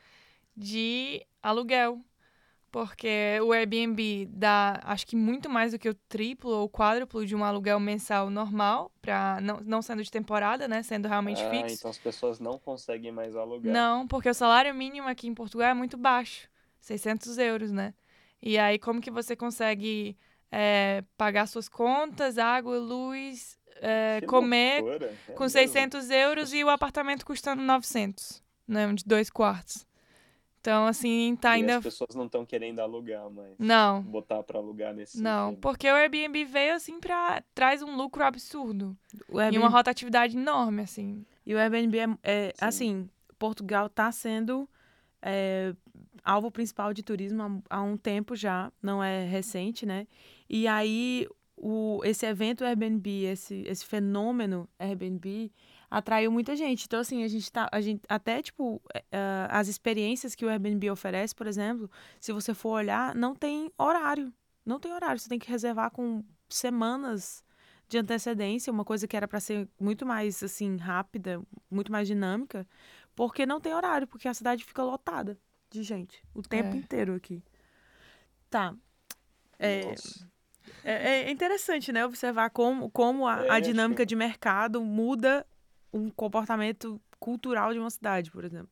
[0.57, 2.01] de aluguel.
[2.71, 7.37] Porque o Airbnb dá, acho que muito mais do que o triplo ou quádruplo de
[7.37, 10.83] um aluguel mensal normal, pra, não, não sendo de temporada, né?
[10.83, 11.77] Sendo realmente ah, fixo.
[11.77, 13.73] então as pessoas não conseguem mais alugar.
[13.73, 16.49] Não, porque o salário mínimo aqui em Portugal é muito baixo,
[16.81, 17.95] 600 euros, né?
[18.41, 20.17] E aí, como que você consegue
[20.51, 25.59] é, pagar suas contas, água, luz, é, comer loucura, é com mesmo.
[25.59, 28.93] 600 euros e o apartamento custando 900, né?
[28.95, 29.87] De dois quartos.
[30.61, 31.77] Então, assim, tá E ainda...
[31.77, 33.55] as pessoas não estão querendo alugar mais.
[33.59, 35.61] Não, Botar pra alugar nesse não, sentido.
[35.61, 37.43] porque o Airbnb veio, assim, pra...
[37.55, 38.97] traz um lucro absurdo
[39.29, 41.25] o e Airbnb, uma rotatividade enorme, assim.
[41.47, 42.53] e o Airbnb é, é, Sim.
[42.61, 44.69] assim, Portugal está sendo
[45.23, 45.73] é,
[46.25, 50.07] alvo principal de turismo há, há um tempo já, não é recente, né?
[50.49, 51.27] E aí
[51.61, 55.53] o, esse evento Airbnb, esse, esse fenômeno Airbnb
[55.91, 56.85] atraiu muita gente.
[56.87, 57.69] Então, assim, a gente tá.
[57.73, 62.55] A gente, até, tipo, é, as experiências que o Airbnb oferece, por exemplo, se você
[62.55, 64.33] for olhar, não tem horário.
[64.65, 65.19] Não tem horário.
[65.19, 67.45] Você tem que reservar com semanas
[67.89, 72.67] de antecedência, uma coisa que era para ser muito mais assim rápida, muito mais dinâmica,
[73.17, 75.39] porque não tem horário, porque a cidade fica lotada
[75.71, 76.79] de gente o tempo É.
[76.79, 77.43] inteiro aqui.
[78.51, 78.75] Tá.
[79.59, 79.95] É,
[80.85, 82.05] é, é interessante, né?
[82.05, 85.47] Observar como, como a, É, a acho dinâmica de mercado muda
[85.93, 88.71] um comportamento cultural de uma cidade, por exemplo.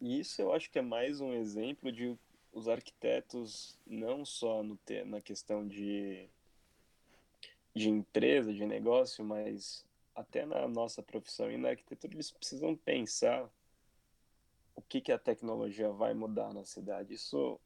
[0.00, 2.16] E isso eu acho que é mais um exemplo de
[2.52, 6.26] os arquitetos, não só no te, na questão de,
[7.74, 13.50] de empresa, de negócio, mas até na nossa profissão e na arquitetura, eles precisam pensar
[14.76, 17.14] o que, que a tecnologia vai mudar na cidade.
[17.14, 17.60] Isso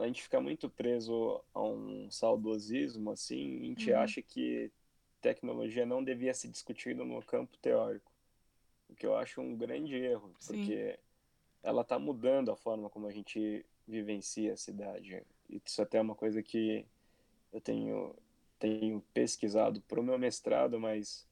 [0.00, 3.92] a gente fica muito preso a um saudosismo, assim, a gente Uhum.
[3.92, 4.72] acha que
[5.20, 8.12] tecnologia não devia ser discutida no campo teórico,
[8.88, 10.56] o que eu acho um grande erro, Sim.
[10.56, 10.98] porque
[11.62, 15.24] ela está mudando a forma como a gente vivencia a cidade.
[15.48, 16.86] Isso até é uma coisa que
[17.52, 18.14] eu tenho
[18.58, 21.28] tenho pesquisado para o meu mestrado, mas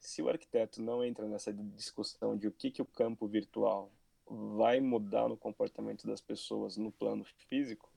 [0.00, 3.92] se o arquiteto não entra nessa discussão de o que que o campo virtual
[4.26, 7.88] vai mudar no comportamento das pessoas no plano físico,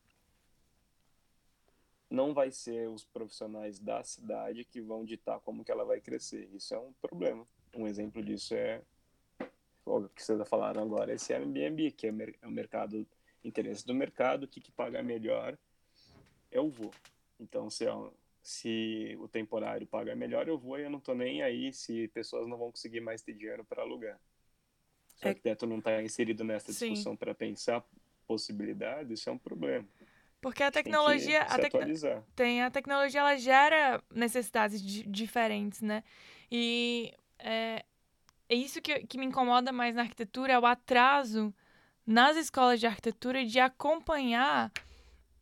[2.09, 6.47] não vai ser os profissionais da cidade que vão ditar como que ela vai crescer.
[6.53, 7.47] Isso é um problema.
[7.73, 8.81] Um exemplo disso é
[9.85, 13.05] o que vocês falaram agora, esse Airbnb, que é é o mercado,
[13.43, 15.57] interesse do mercado, o que, que paga melhor,
[16.51, 16.91] eu vou.
[17.39, 18.11] Então, se, é um-
[18.43, 22.45] se o temporário paga melhor, eu vou e eu não tô nem aí se pessoas
[22.47, 24.19] não vão conseguir mais ter dinheiro para alugar.
[25.15, 27.83] Se o É- arquiteto não está inserido nessa discussão para pensar
[28.27, 29.87] possibilidades, isso é um problema.
[30.41, 31.47] Porque a Tem tecnologia...
[31.47, 31.73] se a tec-
[32.35, 36.03] tem a tecnologia ela gera necessidades di- diferentes, né?
[36.51, 37.85] E é,
[38.49, 41.53] é isso que, que me incomoda mais na arquitetura é o atraso
[42.05, 44.71] nas escolas de arquitetura de acompanhar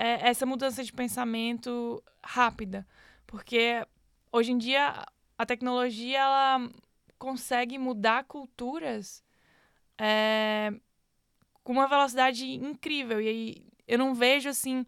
[0.01, 2.87] é, essa mudança de pensamento rápida,
[3.27, 3.85] porque
[4.31, 5.05] hoje em dia
[5.37, 6.69] a tecnologia ela
[7.19, 9.23] consegue mudar culturas
[9.99, 10.73] é,
[11.63, 13.21] com uma velocidade incrível.
[13.21, 14.83] E aí eu não vejo assim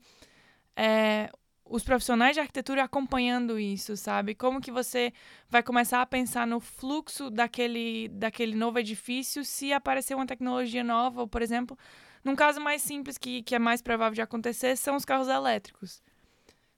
[0.75, 1.29] é,
[1.63, 4.33] os profissionais de arquitetura acompanhando isso, sabe?
[4.33, 5.13] Como que você
[5.47, 11.21] vai começar a pensar no fluxo daquele, daquele novo edifício se aparecer uma tecnologia nova,
[11.21, 11.77] ou, por exemplo,
[12.23, 16.01] num caso mais simples que, que é mais provável de acontecer, são os carros elétricos,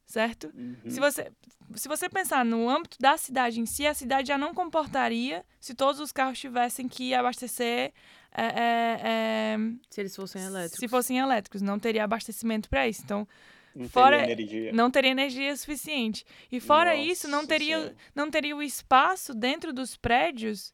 [0.05, 0.51] certo?
[0.55, 0.77] Uhum.
[0.89, 1.31] Se você,
[1.75, 5.73] se você pensar no âmbito da cidade em si, a cidade já não comportaria se
[5.73, 7.93] todos os carros tivessem que abastecer
[8.38, 9.58] é, é, é,
[9.89, 10.79] Se eles fossem elétricos.
[10.79, 13.01] se fossem elétricos, não teria abastecimento para isso.
[13.03, 13.25] Então,
[13.73, 14.73] Não fora- teria energia.
[14.73, 16.25] não teria energia suficiente.
[16.51, 17.95] E fora isso, não Nossa teria, Senhora.
[18.13, 20.73] não teria o espaço dentro dos prédios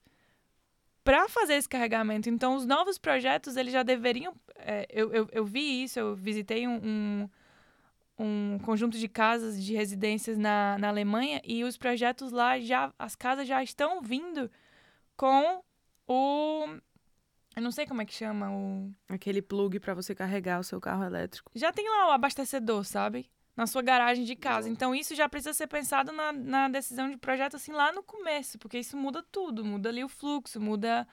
[1.04, 2.30] para fazer esse carregamento.
[2.30, 4.34] Então, os novos projetos, eles já deveriam...
[4.56, 7.30] é, eu, eu, eu vi isso, eu visitei um, um,
[8.20, 13.16] um conjunto de casas, de residências na, na Alemanha, e os projetos lá, já as
[13.16, 14.50] casas já estão vindo
[15.16, 15.64] com
[16.08, 16.66] o...
[17.56, 18.92] Eu não sei como é que chama o...
[19.10, 21.52] Aquele plug para você carregar o seu carro elétrico.
[21.54, 23.30] já tem lá o abastecedor, sabe?
[23.56, 24.70] Na sua garagem de casa.
[24.70, 28.58] Então, isso já precisa ser pensado na, na decisão de projeto, assim, lá no começo,
[28.58, 29.64] porque isso muda tudo.
[29.66, 31.06] Muda ali o fluxo, muda.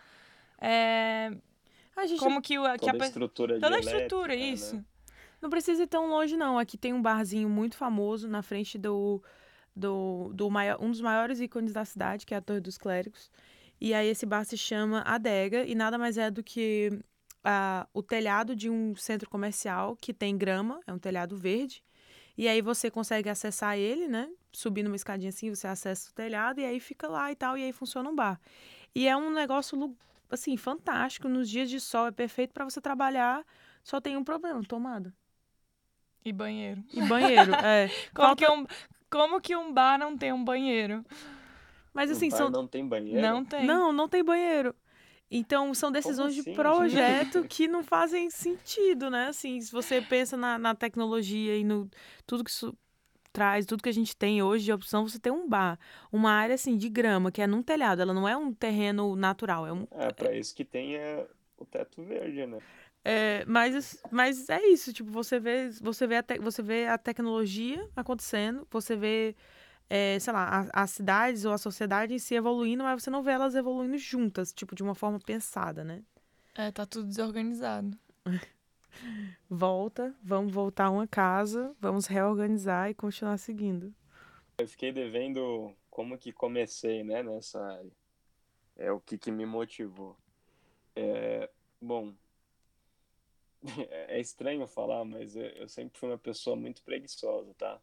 [0.60, 1.30] é,
[1.96, 4.42] A gente como que, o, que Toda a estrutura de Toda a estrutura, né?
[4.42, 4.82] isso.
[5.42, 6.58] não precisa ir tão longe, não.
[6.58, 9.20] Aqui tem um barzinho muito famoso na frente do,
[9.74, 13.30] do, do maior, um dos maiores ícones da cidade, que é a Torre dos Clérigos.
[13.80, 17.00] E aí esse bar se chama Adega e nada mais é do que
[17.44, 21.82] ah, o telhado de um centro comercial que tem grama, é um telhado verde.
[22.38, 24.30] E aí você consegue acessar ele, né?
[24.52, 27.64] Subindo uma escadinha assim, você acessa o telhado e aí fica lá e tal, e
[27.64, 28.40] aí funciona um bar.
[28.94, 29.96] E é um negócio
[30.30, 33.44] assim fantástico nos dias de sol, é perfeito para você trabalhar.
[33.82, 35.12] Só tem um problema, tomada.
[36.24, 36.84] E banheiro.
[36.94, 37.88] E banheiro, é.
[38.14, 38.44] Como, Falta...
[38.46, 38.66] que um,
[39.10, 41.04] como que um bar não tem um banheiro?
[41.92, 42.48] Mas assim, são.
[42.50, 43.20] Não tem banheiro?
[43.20, 43.66] Não tem.
[43.66, 44.76] Não, não tem banheiro.
[45.30, 47.48] Então, são decisões assim, de projeto gente?
[47.48, 49.28] que não fazem sentido, né?
[49.28, 51.88] Assim, se você pensa na, na tecnologia e no
[52.26, 52.74] tudo que isso
[53.32, 55.78] traz, tudo que a gente tem hoje de opção, você tem um bar.
[56.10, 58.00] Uma área, assim, de grama, que é num telhado.
[58.00, 59.66] Ela não é um terreno natural.
[59.66, 62.58] É, um, é pra isso que tem é, o teto verde, né?
[63.04, 66.98] É, mas, mas é isso, tipo, você vê, você vê, a te, você vê a
[66.98, 69.34] tecnologia acontecendo, você vê
[69.90, 73.32] é, sei lá, as cidades ou a sociedade em si evoluindo, mas você não vê
[73.32, 76.02] elas evoluindo juntas, tipo, de uma forma pensada, né?
[76.54, 77.96] É, tá tudo desorganizado.
[79.48, 83.94] Volta, vamos voltar a uma casa, vamos reorganizar e continuar seguindo.
[84.58, 87.92] Eu fiquei devendo como que comecei, né, nessa área.
[88.76, 90.16] É o que, que me motivou.
[90.94, 91.48] É,
[91.80, 92.12] bom,
[93.88, 97.80] é estranho falar, mas eu sempre fui uma pessoa muito preguiçosa, tá?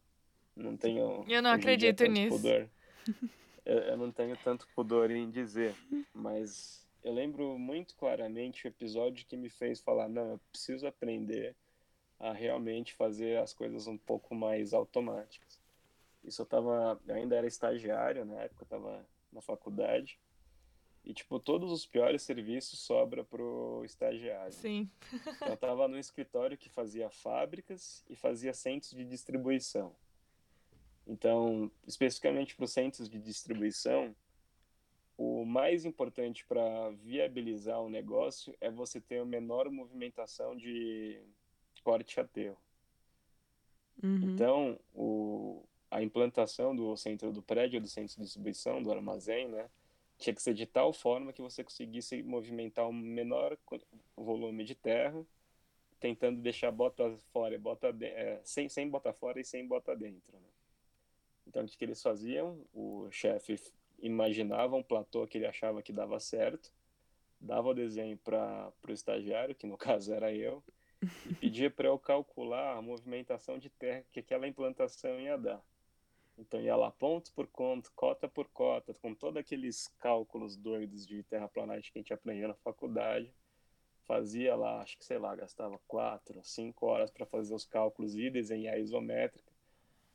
[0.55, 1.25] Não tenho.
[1.27, 2.37] Eu não acredito nisso.
[2.37, 2.69] Pudor.
[3.65, 5.73] Eu, eu, não tenho tanto pudor em dizer,
[6.13, 11.55] mas eu lembro muito claramente o episódio que me fez falar: não, eu preciso aprender
[12.19, 15.59] a realmente fazer as coisas um pouco mais automáticas.
[16.23, 17.01] Isso eu tava.
[17.07, 20.19] Eu ainda era estagiário na época, eu tava na faculdade.
[21.03, 24.53] E, tipo, todos os piores serviços sobra pro estagiário.
[24.53, 24.89] Sim.
[25.47, 29.95] eu tava no escritório que fazia fábricas e fazia centros de distribuição.
[31.07, 34.15] Então, especificamente para os centros de distribuição,
[35.17, 41.21] o mais importante para viabilizar o negócio é você ter a menor movimentação de
[41.83, 42.57] corte aterro.
[44.03, 44.19] Uhum.
[44.23, 49.69] Então, o, a implantação do centro do prédio, do centro de distribuição, do armazém, né,
[50.17, 53.57] tinha que ser de tal forma que você conseguisse movimentar o menor
[54.17, 55.25] volume de terra,
[55.99, 60.33] tentando deixar bota fora, bota de, é, sem, sem bota fora e sem bota dentro.
[60.33, 60.54] Né?
[61.47, 62.65] Então, o que eles faziam?
[62.73, 63.59] O chefe
[63.99, 66.71] imaginava um platô que ele achava que dava certo,
[67.39, 70.63] dava o desenho para o estagiário, que no caso era eu,
[71.29, 75.61] e pedia para eu calcular a movimentação de terra que aquela implantação ia dar.
[76.37, 81.23] Então ia lá ponto por ponto, cota por cota, com todos aqueles cálculos doidos de
[81.23, 83.33] terraplanagem que a gente aprendeu na faculdade.
[84.03, 88.29] Fazia lá, acho que sei lá, gastava quatro, cinco horas para fazer os cálculos e
[88.29, 89.51] desenhar isométrica,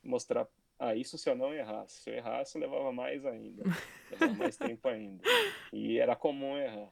[0.03, 0.47] mostrar
[0.81, 2.01] ah, isso se eu não errasse.
[2.01, 3.63] Se eu errasse, levava mais ainda.
[4.11, 5.23] levava mais tempo ainda.
[5.71, 6.89] E era comum errar.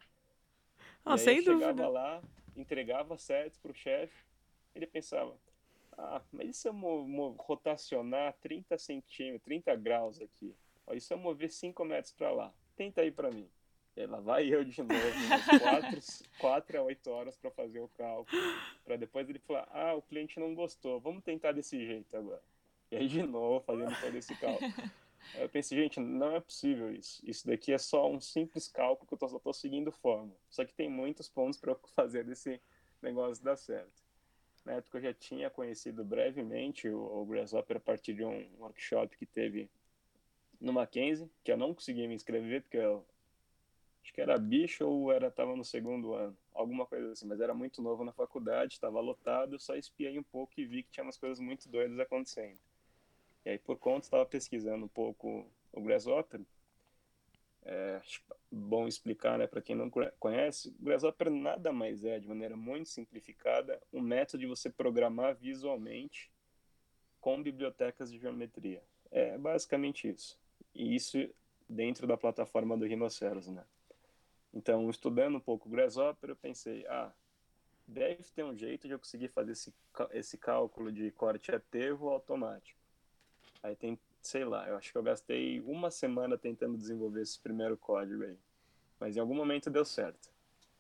[1.03, 1.89] Ah, e sem chegava dúvida.
[1.89, 2.23] lá,
[2.55, 4.15] entregava certo pro chefe,
[4.75, 5.35] ele pensava,
[5.97, 6.75] ah, mas e se eu
[7.39, 10.55] rotacionar 30 centímetros, 30 graus aqui?
[10.87, 12.53] Ó, se eu mover 5 metros para lá?
[12.77, 13.49] Tenta aí para mim.
[13.97, 14.95] E lá vai eu de novo,
[16.39, 18.43] 4 a 8 horas para fazer o cálculo,
[18.85, 22.43] para depois ele falar, ah, o cliente não gostou, vamos tentar desse jeito agora.
[22.91, 24.73] E aí de novo fazendo todo esse cálculo.
[25.35, 27.21] Aí eu pensei, gente, não é possível isso.
[27.23, 30.35] Isso daqui é só um simples cálculo que eu só estou seguindo forma.
[30.49, 32.61] Só que tem muitos pontos para fazer desse
[33.03, 34.03] negócio dar certo.
[34.65, 39.17] Na época eu já tinha conhecido brevemente o, o Grasshopper a partir de um workshop
[39.17, 39.71] que teve
[40.61, 43.07] no Mackenzie, que eu não consegui me inscrever porque eu
[44.03, 47.55] acho que era bicho ou era tava no segundo ano, alguma coisa assim, mas era
[47.55, 51.05] muito novo na faculdade, estava lotado, eu só espiei um pouco e vi que tinha
[51.05, 52.59] umas coisas muito doidas acontecendo.
[53.49, 56.43] E aí, por conta, estava pesquisando um pouco o Grasshopper.
[57.63, 57.99] É,
[58.53, 62.91] bom explicar, né, para quem não conhece, o Grasshopper nada mais é, de maneira muito
[62.91, 66.31] simplificada, um método de você programar visualmente
[67.23, 68.83] com bibliotecas de geometria.
[69.11, 70.39] É basicamente isso.
[70.75, 71.17] E isso
[71.67, 73.65] dentro da plataforma do Rhinoceros, né?
[74.53, 77.11] Então, estudando um pouco o Grasshopper, eu pensei, ah,
[77.87, 79.75] deve ter um jeito de eu conseguir fazer esse,
[80.11, 82.78] esse cálculo de corte aterro automático.
[83.63, 87.77] Aí tem, sei lá, eu acho que eu gastei uma semana tentando desenvolver esse primeiro
[87.77, 88.39] código aí.
[89.01, 90.31] Mas em algum momento deu certo.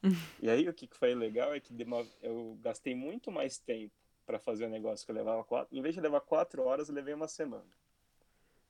[0.41, 1.75] e aí o que foi legal é que
[2.23, 5.77] eu gastei muito mais tempo para fazer o negócio que eu levava quatro.
[5.77, 7.69] Em vez de levar quatro horas, eu levei uma semana.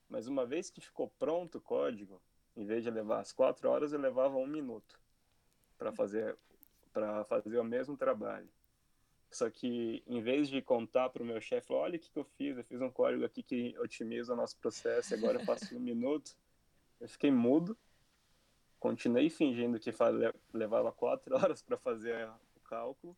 [0.09, 2.23] Mas uma vez que ficou pronto o código,
[2.57, 4.99] em vez de levar as quatro horas, eu levava um minuto
[5.77, 6.37] para fazer
[6.93, 8.49] para fazer o mesmo trabalho.
[9.31, 12.25] Só que, em vez de contar para o meu chefe, olha o que, que eu
[12.25, 15.81] fiz, eu fiz um código aqui que otimiza o nosso processo, agora eu faço um
[15.81, 16.33] minuto,
[17.01, 17.77] eu fiquei mudo.
[18.81, 19.93] continuei fingindo que
[20.53, 23.17] levava quatro horas para fazer o cálculo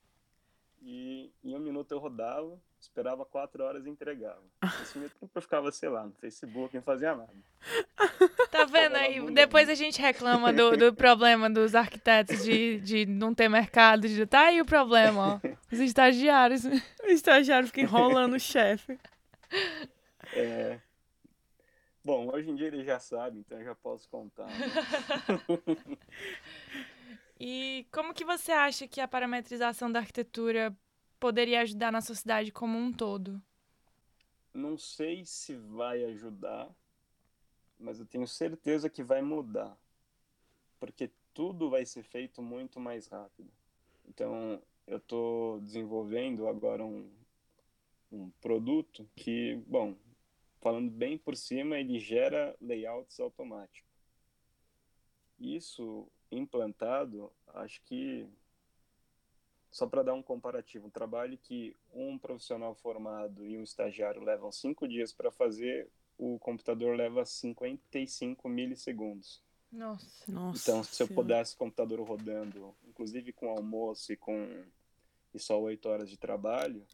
[0.82, 4.42] e em um minuto eu rodava, esperava quatro horas e entregava.
[4.78, 7.32] Nesse meio tempo eu ficava, sei lá, no Facebook, não fazia nada.
[8.50, 9.20] Tá vendo aí?
[9.30, 14.08] Depois a gente reclama do, do problema dos arquitetos de, de não ter mercado.
[14.08, 14.26] De...
[14.26, 15.49] Tá aí o problema, ó.
[15.70, 16.62] Os estagiários.
[17.02, 18.98] O estagiário fica enrolando o chefe.
[20.32, 20.80] É.
[22.04, 24.46] Bom, hoje em dia ele já sabe, então eu já posso contar.
[24.46, 24.54] Né?
[27.38, 30.76] e como que você acha que a parametrização da arquitetura
[31.18, 33.42] poderia ajudar na sociedade como um todo?
[34.54, 36.68] Não sei se vai ajudar,
[37.78, 39.76] mas eu tenho certeza que vai mudar.
[40.78, 43.50] Porque tudo vai ser feito muito mais rápido.
[44.08, 47.10] Então, eu estou desenvolvendo agora um,
[48.10, 49.96] um produto que, bom,
[50.60, 53.88] falando bem por cima, ele gera layouts automáticos.
[55.38, 58.28] Isso implantado, acho que
[59.70, 64.50] só para dar um comparativo, um trabalho que um profissional formado e um estagiário levam
[64.50, 69.42] cinco dias para fazer, o computador leva 55 milissegundos.
[69.70, 70.30] Nossa.
[70.30, 74.64] Nossa então, se eu pudesse computador rodando, inclusive com almoço e com
[75.32, 76.84] e só oito horas de trabalho,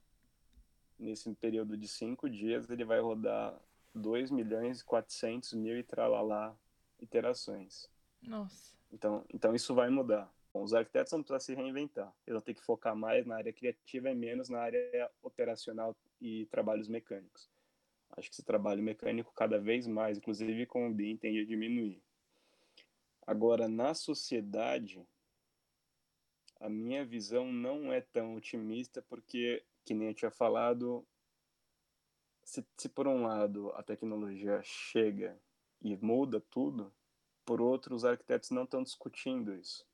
[0.98, 3.58] nesse período de cinco dias, ele vai rodar
[3.94, 6.54] 2 milhões e 400 mil e tralalá
[7.00, 7.88] iterações.
[8.22, 8.74] Nossa.
[8.92, 10.30] Então, então isso vai mudar.
[10.52, 12.12] Bom, os arquitetos vão precisar se reinventar.
[12.26, 16.46] Eles vão ter que focar mais na área criativa e menos na área operacional e
[16.46, 17.50] trabalhos mecânicos.
[18.16, 22.02] Acho que esse trabalho mecânico cada vez mais, inclusive com o BIM, tende a diminuir.
[23.26, 25.04] Agora, na sociedade,
[26.60, 31.06] a minha visão não é tão otimista porque que nem eu tinha falado,
[32.44, 35.40] se, se por um lado a tecnologia chega
[35.80, 36.92] e muda tudo,
[37.44, 39.86] por outro os arquitetos não estão discutindo isso.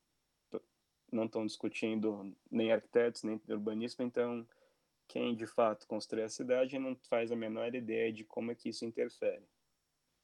[1.11, 4.49] Não estão discutindo nem arquitetos, nem urbanismo, então
[5.07, 8.71] quem de fato constrói a cidade não faz a menor ideia de como é que
[8.71, 9.47] isso interfere.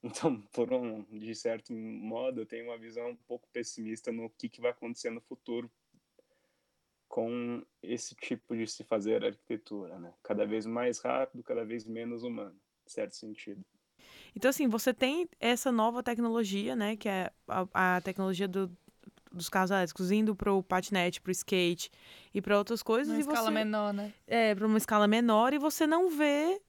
[0.05, 4.49] Então, por um, de certo modo, eu tenho uma visão um pouco pessimista no que,
[4.49, 5.68] que vai acontecer no futuro
[7.09, 10.14] com esse tipo de se fazer arquitetura, né?
[10.22, 12.55] Cada vez mais rápido, cada vez menos humano,
[12.86, 13.64] em certo sentido.
[14.36, 16.96] Então, assim, você tem essa nova tecnologia, né?
[16.96, 18.70] Que é a, a tecnologia do,
[19.32, 21.90] dos carros elétricos indo para o patinete, para o skate
[22.32, 23.12] e para outras coisas.
[23.12, 24.12] Uma escala você, menor, né?
[24.26, 26.61] É, para uma escala menor e você não vê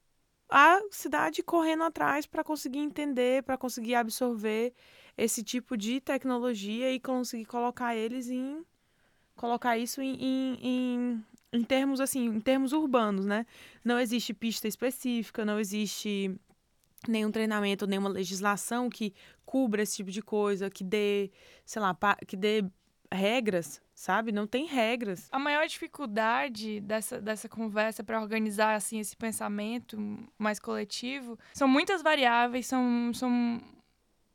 [0.50, 4.74] a cidade correndo atrás para conseguir entender, para conseguir absorver
[5.18, 8.66] esse tipo de tecnologia e conseguir colocar eles em
[9.36, 13.46] colocar isso em, em, em, em termos assim, em termos urbanos, né?
[13.86, 16.36] Não existe pista específica, não existe
[17.08, 19.14] nenhum treinamento, nenhuma legislação que
[19.46, 21.32] cubra esse tipo de coisa, que dê,
[21.66, 21.98] sei lá,
[22.28, 22.66] que dê
[23.12, 24.32] regras, sabe?
[24.32, 25.28] Não tem regras.
[25.32, 29.98] A maior dificuldade dessa, dessa conversa para organizar assim esse pensamento
[30.38, 33.62] mais coletivo são muitas variáveis, são, são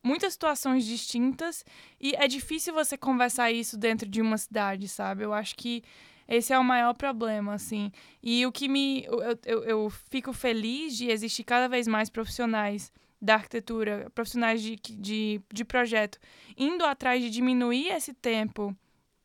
[0.03, 1.65] muitas situações distintas
[2.01, 5.25] e é difícil você conversar isso dentro de uma cidade, sabe?
[5.25, 5.83] Eu acho que
[6.27, 7.93] esse é o maior problema, assim.
[8.23, 9.05] E o que me.
[9.05, 12.91] Eu, eu, eu fico feliz de existir cada vez mais profissionais
[13.25, 16.19] da arquitetura, profissionais de, de, de projeto,
[16.59, 18.77] indo atrás de diminuir esse tempo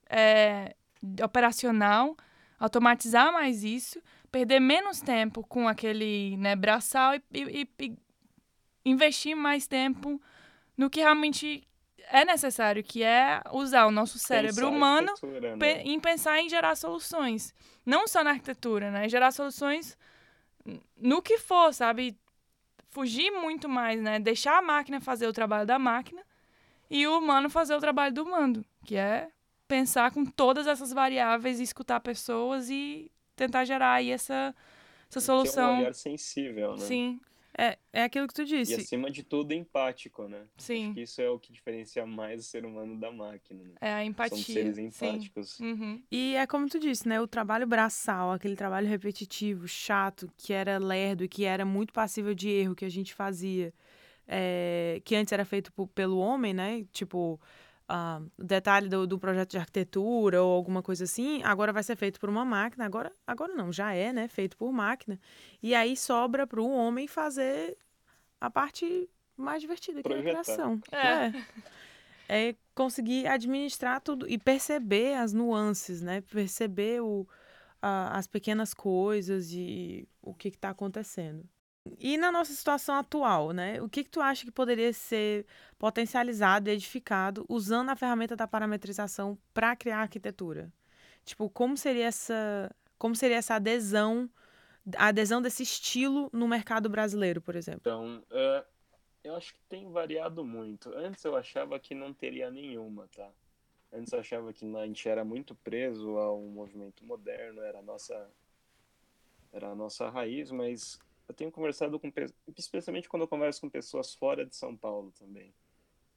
[0.09, 0.73] é,
[1.21, 2.15] operacional,
[2.57, 7.97] automatizar mais isso, perder menos tempo com aquele né, braçal e, e, e
[8.85, 10.21] investir mais tempo
[10.77, 11.67] no que realmente
[12.09, 15.13] é necessário, que é usar o nosso cérebro pensar humano
[15.57, 15.81] né?
[15.83, 17.53] em pensar em gerar soluções.
[17.85, 19.09] Não só na arquitetura, né?
[19.09, 19.97] Gerar soluções
[20.97, 22.17] no que for, sabe?
[22.89, 24.19] Fugir muito mais, né?
[24.19, 26.21] Deixar a máquina fazer o trabalho da máquina
[26.89, 29.29] e o humano fazer o trabalho do humano, que é
[29.67, 34.55] pensar com todas essas variáveis, escutar pessoas e tentar gerar aí essa,
[35.07, 35.69] essa solução.
[35.69, 36.79] Ter um olhar sensível, né?
[36.79, 37.21] Sim.
[37.59, 38.71] É, é aquilo que tu disse.
[38.71, 40.45] E acima de tudo, empático, né?
[40.55, 40.85] Sim.
[40.85, 43.61] Acho que isso é o que diferencia mais o ser humano da máquina.
[43.61, 43.73] Né?
[43.81, 44.37] É a empatia.
[44.37, 45.59] Somos seres empáticos.
[45.59, 46.01] Uhum.
[46.09, 47.19] E é como tu disse, né?
[47.19, 52.33] O trabalho braçal, aquele trabalho repetitivo, chato, que era lerdo e que era muito passível
[52.33, 53.73] de erro que a gente fazia.
[54.25, 56.85] É, que antes era feito por, pelo homem, né?
[56.93, 57.37] Tipo,
[57.89, 62.19] uh, detalhe do, do projeto de arquitetura ou alguma coisa assim, agora vai ser feito
[62.19, 62.85] por uma máquina.
[62.85, 64.27] Agora, agora não, já é, né?
[64.27, 65.19] Feito por máquina.
[65.61, 67.77] E aí sobra para o homem fazer
[68.39, 70.79] a parte mais divertida, que é a criação.
[70.91, 71.07] É.
[72.27, 72.49] é.
[72.49, 76.21] é conseguir administrar tudo e perceber as nuances, né?
[76.21, 77.27] Perceber o,
[77.81, 81.43] as pequenas coisas e o que está acontecendo.
[81.97, 83.81] E na nossa situação atual, né?
[83.81, 85.45] O que, que tu acha que poderia ser
[85.77, 90.71] potencializado e edificado usando a ferramenta da parametrização para criar arquitetura?
[91.23, 94.29] Tipo, como seria essa, como seria essa adesão,
[94.97, 97.81] a adesão desse estilo no mercado brasileiro, por exemplo?
[97.81, 98.65] Então, uh,
[99.23, 100.93] eu acho que tem variado muito.
[100.95, 103.29] Antes eu achava que não teria nenhuma, tá?
[103.91, 108.29] Antes eu achava que a gente era muito preso ao movimento moderno, era a nossa
[109.51, 112.11] era a nossa raiz, mas eu tenho conversado com
[112.57, 115.53] especialmente quando eu converso com pessoas fora de São Paulo também.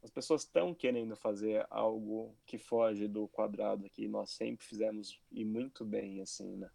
[0.02, 5.44] As pessoas estão querendo fazer algo que foge do quadrado que nós sempre fizemos e
[5.44, 6.70] muito bem assim, né?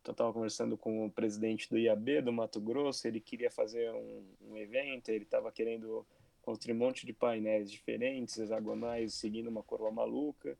[0.00, 3.92] Então, eu estava conversando com o presidente do IAB do Mato Grosso, ele queria fazer
[3.92, 6.06] um, um evento, ele estava querendo
[6.40, 10.56] construir um monte de painéis diferentes, hexagonais, seguindo uma curva maluca,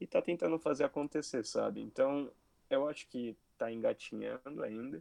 [0.00, 1.80] e está tentando fazer acontecer, sabe?
[1.80, 2.28] Então,
[2.68, 5.00] eu acho que está engatinhando ainda,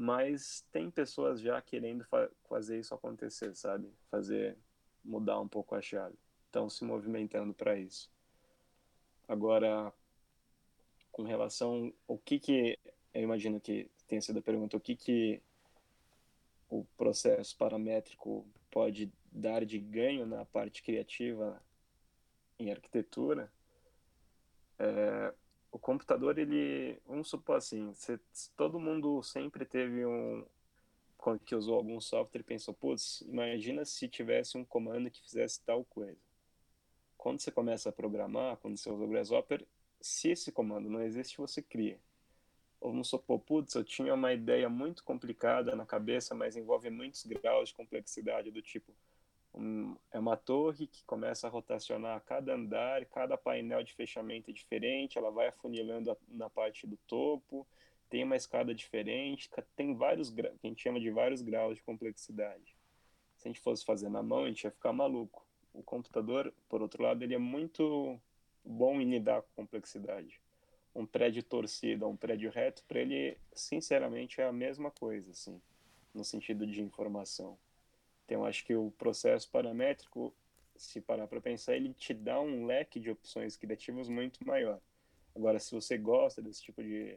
[0.00, 3.92] mas tem pessoas já querendo fa fazer isso acontecer, sabe?
[4.08, 4.56] Fazer
[5.04, 6.14] mudar um pouco a chave.
[6.46, 8.08] Estão se movimentando para isso.
[9.26, 9.92] Agora,
[11.10, 12.78] com relação o que que
[13.12, 15.42] eu imagino que tenha sido a pergunta, o que que
[16.70, 21.60] o processo paramétrico pode dar de ganho na parte criativa
[22.56, 23.52] em arquitetura?
[24.78, 25.34] É,
[25.70, 28.18] o computador, ele, vamos supor assim, se,
[28.56, 30.44] todo mundo sempre teve um,
[31.44, 36.20] que usou algum software, pensou, putz, imagina se tivesse um comando que fizesse tal coisa.
[37.16, 39.66] Quando você começa a programar, quando você usa o Grasshopper,
[40.00, 41.98] se esse comando não existe, você cria.
[42.80, 47.24] Ou vamos supor, putz, eu tinha uma ideia muito complicada na cabeça, mas envolve muitos
[47.24, 48.92] graus de complexidade, do tipo,
[49.54, 54.52] um, é uma torre que começa a rotacionar cada andar, cada painel de fechamento é
[54.52, 57.66] diferente, ela vai afunilando a, na parte do topo,
[58.08, 62.76] tem uma escada diferente, tem vários que a gente chama de vários graus de complexidade.
[63.36, 65.46] Se a gente fosse fazer na mão, a gente ia ficar maluco.
[65.72, 68.18] O computador, por outro lado, ele é muito
[68.64, 70.40] bom em lidar com complexidade.
[70.94, 75.60] Um prédio torcido, um prédio reto, para ele, sinceramente, é a mesma coisa, assim,
[76.12, 77.56] no sentido de informação.
[78.28, 80.34] Então, acho que o processo paramétrico,
[80.76, 84.78] se parar para pensar, ele te dá um leque de opções criativas muito maior.
[85.34, 87.16] Agora, se você gosta desse tipo de,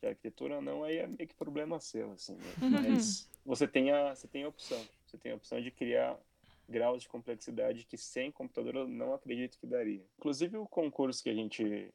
[0.00, 2.36] de arquitetura, não, aí é meio que problema seu, assim.
[2.36, 2.54] Né?
[2.70, 4.80] Mas você tem a, você tem a opção.
[5.04, 6.16] Você tem a opção de criar
[6.68, 10.00] graus de complexidade que sem computador eu não acredito que daria.
[10.16, 11.92] Inclusive o concurso que a gente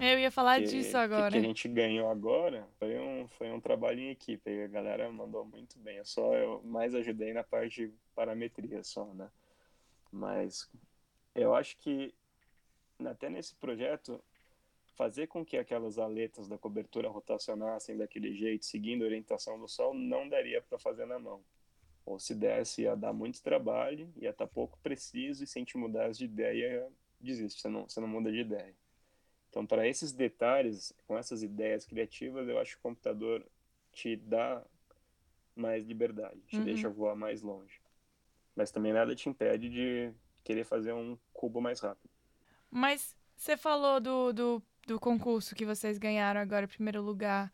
[0.00, 1.30] eu ia falar que, disso agora.
[1.30, 4.62] Que, que, a gente ganhou agora foi um, foi um trabalho em equipe.
[4.62, 5.98] A galera mandou muito bem.
[5.98, 9.30] Eu só eu mais ajudei na parte de parametria só, né?
[10.10, 10.68] Mas
[11.34, 12.14] eu acho que
[13.06, 14.22] até nesse projeto
[15.00, 19.94] fazer com que aquelas aletas da cobertura rotacionassem daquele jeito, seguindo a orientação do sol,
[19.94, 21.40] não daria para fazer na mão.
[22.04, 25.78] Ou se desse, ia dar muito trabalho, ia estar tá pouco preciso, e sem te
[25.78, 26.86] mudar de ideia,
[27.18, 28.74] desiste, você não, você não muda de ideia.
[29.50, 33.44] Então, para esses detalhes, com essas ideias criativas, eu acho que o computador
[33.92, 34.64] te dá
[35.56, 36.64] mais liberdade, te uhum.
[36.64, 37.80] deixa voar mais longe.
[38.54, 40.12] Mas também nada te impede de
[40.44, 42.08] querer fazer um cubo mais rápido.
[42.70, 47.52] Mas você falou do, do, do concurso que vocês ganharam agora em primeiro lugar.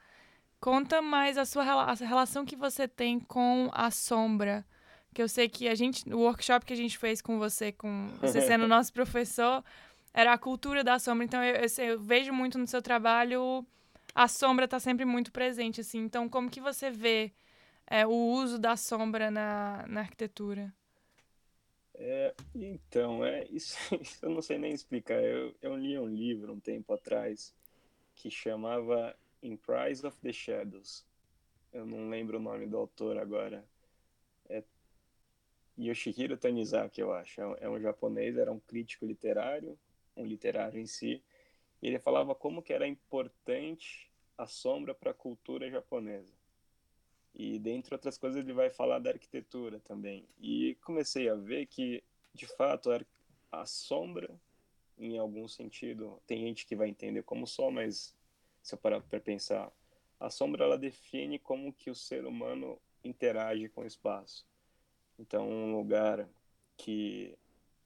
[0.61, 4.66] Conta mais a sua a relação que você tem com a sombra.
[5.14, 8.09] Que eu sei que a gente, o workshop que a gente fez com você, com
[8.20, 9.64] você sendo nosso professor,
[10.16, 11.24] era a cultura da sombra.
[11.24, 13.64] Então, eu, eu, eu vejo muito no seu trabalho
[14.16, 15.98] a sombra está sempre muito presente, assim.
[15.98, 17.30] Então, como que você vê
[17.86, 20.74] é, o uso da sombra na, na arquitetura?
[21.94, 25.22] É, então, é isso, isso, eu não sei nem explicar.
[25.22, 27.54] Eu, eu li um livro um tempo atrás
[28.14, 31.04] que chamava In Price of the Shadows.
[31.70, 33.62] Eu não lembro o nome do autor agora.
[34.48, 34.64] É
[35.78, 37.38] Yoshihiro Tanizaki, eu acho.
[37.38, 39.78] É um, é um japonês, era um crítico literário
[40.16, 41.22] um literário em si,
[41.82, 46.32] ele falava como que era importante a sombra para a cultura japonesa.
[47.34, 50.26] E dentre outras coisas ele vai falar da arquitetura também.
[50.38, 52.02] E comecei a ver que
[52.32, 52.90] de fato
[53.52, 54.38] a sombra
[54.98, 58.14] em algum sentido, tem gente que vai entender como só, mas
[58.62, 59.70] se eu parar para pensar,
[60.18, 64.46] a sombra ela define como que o ser humano interage com o espaço.
[65.18, 66.28] Então, um lugar
[66.76, 67.36] que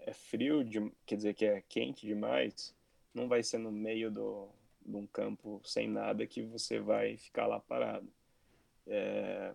[0.07, 2.75] é frio, de, quer dizer que é quente demais,
[3.15, 4.49] não vai ser no meio do,
[4.85, 8.09] de um campo sem nada que você vai ficar lá parado.
[8.87, 9.53] É,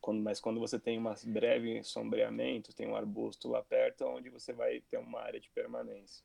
[0.00, 4.52] quando, mas quando você tem um breve sombreamento, tem um arbusto lá perto, onde você
[4.52, 6.22] vai ter uma área de permanência.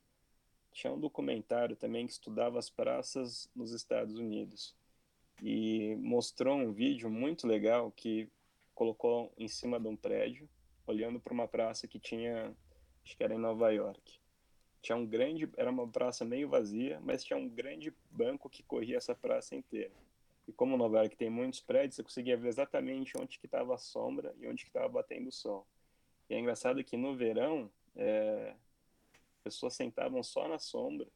[0.73, 4.75] Tinha um documentário também que estudava as praças nos Estados Unidos
[5.41, 8.29] e mostrou um vídeo muito legal que
[8.75, 10.49] colocou em cima de um prédio,
[10.85, 12.53] olhando para uma praça que tinha,
[13.03, 14.19] acho que era em Nova York.
[14.81, 18.97] Tinha um grande, era uma praça meio vazia, mas tinha um grande banco que corria
[18.97, 19.91] essa praça inteira.
[20.47, 23.77] E como Nova York tem muitos prédios, você conseguia ver exatamente onde que estava a
[23.77, 25.67] sombra e onde que estava batendo o sol.
[26.29, 28.55] E é engraçado que no verão, é,
[29.43, 31.07] pessoas sentavam só na sombra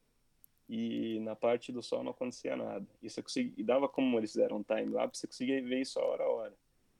[0.68, 2.86] e na parte do sol não acontecia nada.
[3.02, 5.98] E você conseguia, e dava como eles fizeram um time lapse, você conseguia ver isso
[5.98, 6.54] a hora a hora.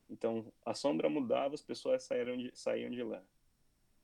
[0.08, 3.22] Então a sombra mudava, as pessoas saíram de, saíam de lá.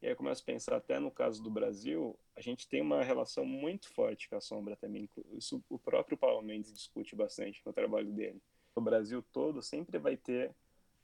[0.03, 3.03] E aí eu começo a pensar, até no caso do Brasil, a gente tem uma
[3.03, 5.09] relação muito forte com a sombra também.
[5.33, 8.41] Isso o próprio Paulo Mendes discute bastante no trabalho dele.
[8.75, 10.55] O Brasil todo sempre vai ter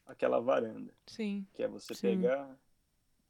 [0.07, 0.95] aquela varanda.
[1.07, 1.47] Sim.
[1.53, 2.01] Que é você Sim.
[2.01, 2.59] pegar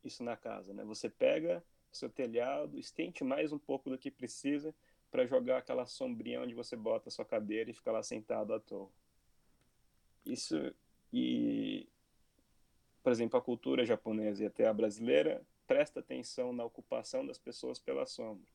[0.04, 0.84] isso na casa, né?
[0.84, 4.72] Você pega seu telhado, estende mais um pouco do que precisa
[5.10, 8.60] para jogar aquela sombrinha onde você bota a sua cadeira e fica lá sentado à
[8.60, 8.90] toa.
[10.24, 10.72] Isso
[11.12, 11.88] e
[13.02, 17.78] por exemplo, a cultura japonesa e até a brasileira presta atenção na ocupação das pessoas
[17.78, 18.46] pela sombra.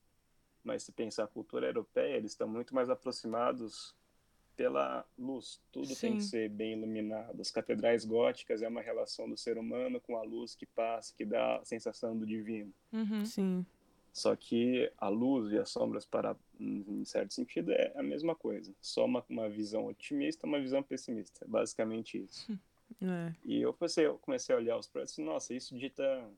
[0.64, 3.96] Mas se pensar a cultura europeia, eles estão muito mais aproximados
[4.56, 5.60] pela luz.
[5.72, 6.30] Tudo tem que Sim.
[6.30, 7.42] ser bem iluminado.
[7.42, 11.26] As catedrais góticas é uma relação do ser humano com a luz que passa, que
[11.26, 12.72] dá a sensação do divino.
[12.92, 13.26] Uhum.
[13.26, 13.66] Sim.
[14.14, 18.74] Só que a luz e as sombras, para, em certo sentido, é a mesma coisa.
[18.82, 21.46] Só uma, uma visão otimista, uma visão pessimista.
[21.46, 22.52] É basicamente isso.
[23.02, 23.34] É.
[23.46, 26.30] E eu comecei, eu comecei a olhar os projetos e, nossa, isso dita...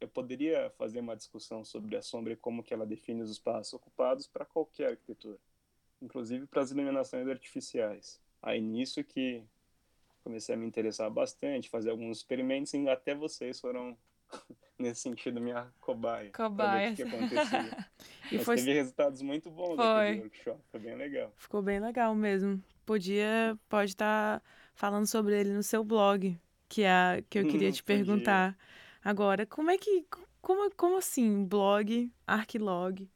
[0.00, 3.72] Eu poderia fazer uma discussão sobre a sombra e como que ela define os espaços
[3.72, 5.38] ocupados para qualquer arquitetura.
[6.02, 8.20] Inclusive para as iluminações artificiais.
[8.42, 9.42] Aí nisso que
[10.22, 13.96] comecei a me interessar bastante, fazer alguns experimentos e até vocês foram,
[14.78, 16.30] nesse sentido, minha cobaia.
[16.30, 16.92] Cobaia.
[16.92, 17.86] o que, que acontecia.
[18.32, 20.18] E Mas foi, teve resultados muito bons Foi.
[20.20, 21.30] workshop, foi bem legal.
[21.36, 22.62] ficou bem legal mesmo.
[22.86, 24.42] Podia, pode estar
[24.74, 26.38] falando sobre ele no seu blog,
[26.68, 28.04] que é que eu queria te Podia.
[28.04, 28.58] perguntar.
[29.04, 30.06] Agora, como é que,
[30.40, 33.06] como, como assim, blog, Arquilog?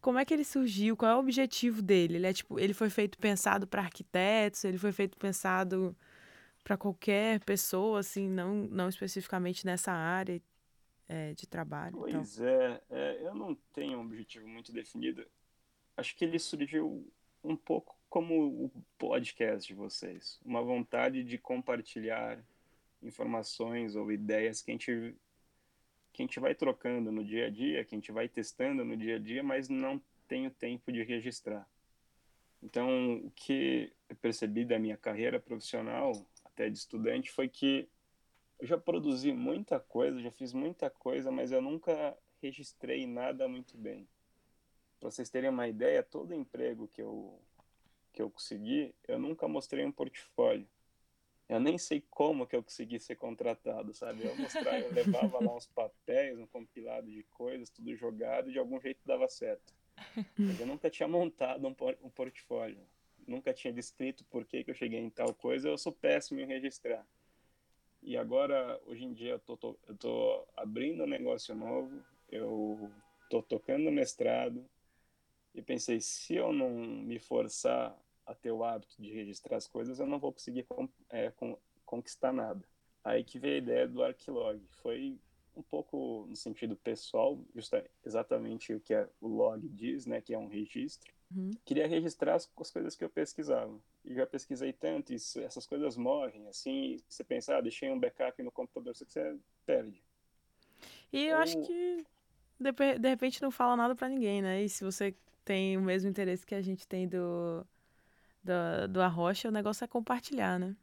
[0.00, 0.96] Como é que ele surgiu?
[0.96, 2.16] Qual é o objetivo dele?
[2.16, 5.96] Ele é tipo, ele foi feito pensado para arquitetos, ele foi feito pensado
[6.62, 10.40] para qualquer pessoa, assim, não, não especificamente nessa área
[11.08, 11.96] é, de trabalho.
[11.96, 12.20] Então.
[12.20, 15.26] Pois é, é, eu não tenho um objetivo muito definido.
[15.96, 17.10] Acho que ele surgiu
[17.42, 22.38] um pouco como o podcast de vocês, uma vontade de compartilhar
[23.02, 25.14] informações ou ideias que a gente
[26.14, 28.96] que a gente vai trocando no dia a dia, que a gente vai testando no
[28.96, 31.68] dia a dia, mas não tem o tempo de registrar.
[32.62, 36.12] Então, o que eu percebi da minha carreira profissional,
[36.44, 37.88] até de estudante, foi que
[38.60, 43.76] eu já produzi muita coisa, já fiz muita coisa, mas eu nunca registrei nada muito
[43.76, 44.08] bem.
[45.00, 47.42] Para vocês terem uma ideia, todo emprego que eu
[48.12, 50.68] que eu consegui, eu nunca mostrei um portfólio.
[51.54, 54.24] Eu nem sei como que eu consegui ser contratado, sabe?
[54.24, 58.58] Eu mostrava, eu levava lá uns papéis, um compilado de coisas, tudo jogado, e de
[58.58, 59.72] algum jeito dava certo.
[60.36, 62.80] Mas eu nunca tinha montado um, um portfólio.
[63.26, 65.68] Nunca tinha descrito por que, que eu cheguei em tal coisa.
[65.68, 67.06] Eu sou péssimo em registrar.
[68.02, 72.90] E agora, hoje em dia, eu tô, tô- eu tô abrindo um negócio novo, eu
[73.30, 74.68] tô tocando mestrado,
[75.54, 77.96] e pensei, se eu não me forçar
[78.26, 81.58] a ter o hábito de registrar as coisas, eu não vou conseguir con- é, con-
[81.84, 82.62] conquistar nada.
[83.02, 84.60] Aí que veio a ideia do Arquilog.
[84.82, 85.18] Foi
[85.56, 90.38] um pouco no sentido pessoal, justa- exatamente o que o log diz, né, que é
[90.38, 91.12] um registro.
[91.34, 91.50] Uhum.
[91.64, 93.78] Queria registrar as, as coisas que eu pesquisava.
[94.04, 98.42] E já pesquisei tanto, e essas coisas morrem, assim, você pensa, ah, deixei um backup
[98.42, 100.02] no computador, só que você perde.
[101.12, 102.04] E eu acho que
[102.58, 104.62] de, de repente não fala nada pra ninguém, né?
[104.62, 105.14] E se você
[105.44, 107.66] tem o mesmo interesse que a gente tem do,
[108.44, 110.76] do, do Arrocha, o negócio é compartilhar, né?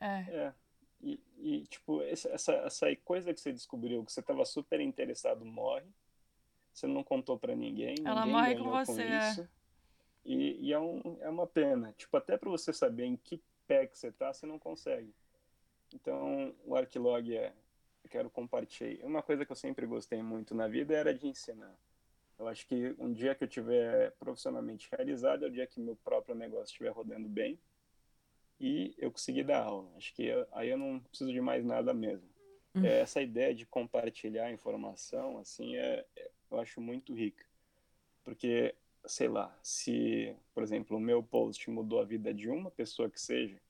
[0.00, 0.06] É.
[0.06, 0.54] É.
[1.00, 5.86] E, e, tipo, essa, essa coisa que você descobriu, que você estava super interessado, morre.
[6.72, 7.96] Você não contou pra ninguém.
[8.04, 9.30] Ela ninguém morre com você, é.
[9.30, 9.48] isso.
[10.24, 11.92] E, e é, um, é uma pena.
[11.96, 15.12] Tipo, até pra você saber em que pé que você tá, você não consegue.
[15.94, 17.52] Então, o Arquilog é.
[18.04, 19.04] Eu quero compartilhar.
[19.04, 21.74] Uma coisa que eu sempre gostei muito na vida era de ensinar.
[22.38, 25.96] Eu acho que um dia que eu tiver profissionalmente realizado é o dia que meu
[25.96, 27.58] próprio negócio estiver rodando bem
[28.60, 29.90] e eu conseguir dar aula.
[29.96, 32.28] Acho que eu- aí eu não preciso de mais nada mesmo.
[32.74, 32.84] Hum.
[32.84, 37.44] É, essa ideia de compartilhar informação, assim, é, é- eu acho muito rica.
[38.22, 38.74] Porque,
[39.04, 43.20] sei lá, se, por exemplo, o meu post mudou a vida de uma pessoa que
[43.20, 43.60] seja,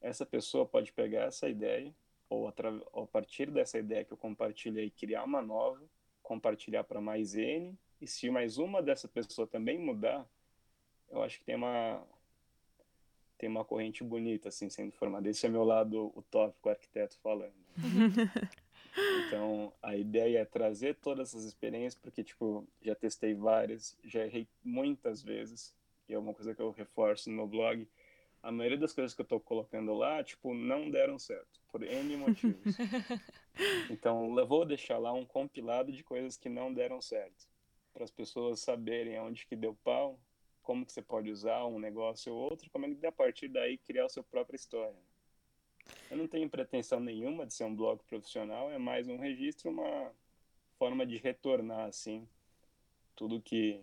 [0.00, 1.94] essa pessoa pode pegar essa ideia,
[2.28, 5.80] ou a partir dessa ideia que eu compartilhei, criar uma nova,
[6.22, 10.26] compartilhar para mais N, e se mais uma dessa pessoa também mudar,
[11.10, 12.02] eu acho que tem uma
[13.36, 15.28] tem uma corrente bonita assim sendo formada.
[15.28, 17.52] Esse é meu lado utópico arquiteto falando.
[19.26, 24.46] então, a ideia é trazer todas essas experiências porque tipo, já testei várias, já errei
[24.62, 25.74] muitas vezes,
[26.08, 27.86] e é uma coisa que eu reforço no meu blog.
[28.42, 32.16] A maioria das coisas que eu estou colocando lá, tipo, não deram certo, por N
[32.16, 32.76] motivos.
[33.90, 37.48] então, eu vou deixar lá um compilado de coisas que não deram certo,
[37.94, 40.18] para as pessoas saberem aonde que deu pau,
[40.62, 44.06] como que você pode usar um negócio ou outro, como ele a partir daí criar
[44.06, 44.98] a sua própria história.
[46.10, 50.10] Eu não tenho pretensão nenhuma de ser um blog profissional, é mais um registro, uma
[50.78, 52.26] forma de retornar assim
[53.14, 53.80] tudo que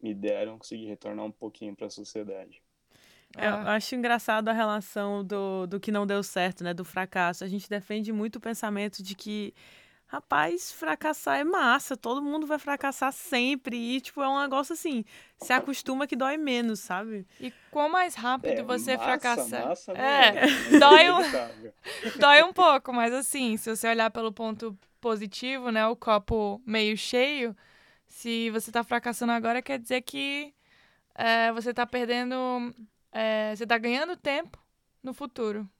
[0.00, 2.62] me deram, conseguir retornar um pouquinho para a sociedade.
[3.36, 6.74] É, eu acho engraçado a relação do, do que não deu certo, né?
[6.74, 7.44] Do fracasso.
[7.44, 9.54] A gente defende muito o pensamento de que
[10.10, 13.76] Rapaz, fracassar é massa, todo mundo vai fracassar sempre.
[13.76, 15.04] E, tipo, é um negócio assim,
[15.38, 17.24] se acostuma que dói menos, sabe?
[17.38, 19.68] E quanto mais rápido é, você massa, fracassar.
[19.68, 20.46] Massa, é, é,
[20.80, 21.20] dói um,
[22.18, 25.86] dói um pouco, mas assim, se você olhar pelo ponto positivo, né?
[25.86, 27.56] O copo meio cheio,
[28.08, 30.52] se você tá fracassando agora, quer dizer que
[31.14, 32.74] é, você tá perdendo.
[33.12, 34.58] É, você tá ganhando tempo
[35.04, 35.70] no futuro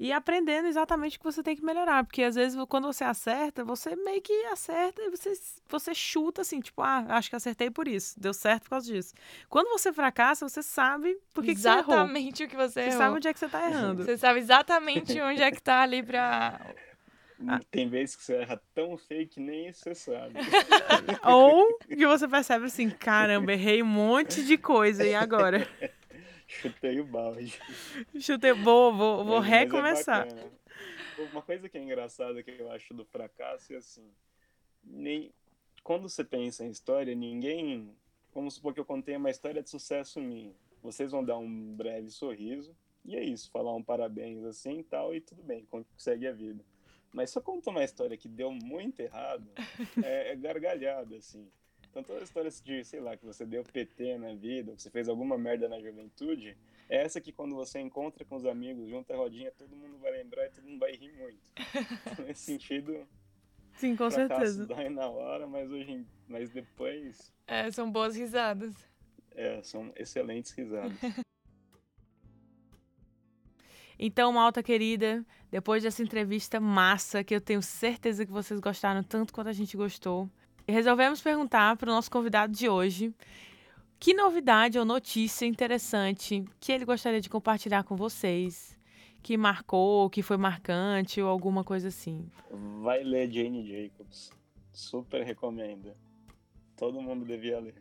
[0.00, 2.02] e aprendendo exatamente o que você tem que melhorar.
[2.04, 5.34] Porque às vezes, quando você acerta, você meio que acerta e você,
[5.68, 9.12] você chuta assim, tipo, ah, acho que acertei por isso, deu certo por causa disso.
[9.50, 12.92] Quando você fracassa, você sabe por que, exatamente que o que você, você errou.
[12.92, 14.04] Você sabe onde é que você tá errando.
[14.04, 16.58] Você sabe exatamente onde é que tá ali pra.
[17.46, 17.60] Ah.
[17.70, 20.32] Tem vezes que você erra tão feio que nem você sabe.
[21.24, 25.68] Ou que você percebe assim, caramba, errei um monte de coisa, e agora?
[26.50, 27.60] Chutei o balde.
[28.18, 30.26] Chutei, vou, vou, vou é, recomeçar.
[30.26, 34.10] É Uma coisa que é engraçada que eu acho do fracasso é assim,
[34.82, 35.32] nem
[35.84, 37.94] quando você pensa em história, ninguém,
[38.34, 40.52] vamos supor que eu contei uma história de sucesso minha.
[40.82, 42.74] Vocês vão dar um breve sorriso
[43.04, 46.64] e é isso, falar um parabéns assim e tal e tudo bem, consegue a vida.
[47.12, 49.46] Mas se eu conto uma história que deu muito errado,
[50.04, 51.48] é, é gargalhada assim.
[51.90, 54.90] Então todas as histórias de, sei lá, que você deu PT na vida, que você
[54.90, 56.56] fez alguma merda na juventude,
[56.88, 60.12] é essa que quando você encontra com os amigos, junta a rodinha, todo mundo vai
[60.12, 61.40] lembrar e todo mundo vai rir muito.
[62.06, 63.06] Então, nesse sentido,
[63.74, 64.66] Sim, com certeza.
[64.66, 67.32] dói na hora, mas hoje, mas depois.
[67.46, 68.74] É, são boas risadas.
[69.32, 70.96] É, são excelentes risadas.
[74.02, 79.30] Então, malta querida, depois dessa entrevista massa, que eu tenho certeza que vocês gostaram tanto
[79.30, 80.26] quanto a gente gostou,
[80.70, 83.12] resolvemos perguntar para o nosso convidado de hoje
[83.98, 88.78] que novidade ou notícia interessante que ele gostaria de compartilhar com vocês,
[89.22, 92.26] que marcou, que foi marcante ou alguma coisa assim.
[92.82, 94.30] Vai ler Jane Jacobs.
[94.72, 95.92] Super recomendo.
[96.76, 97.74] Todo mundo devia ler.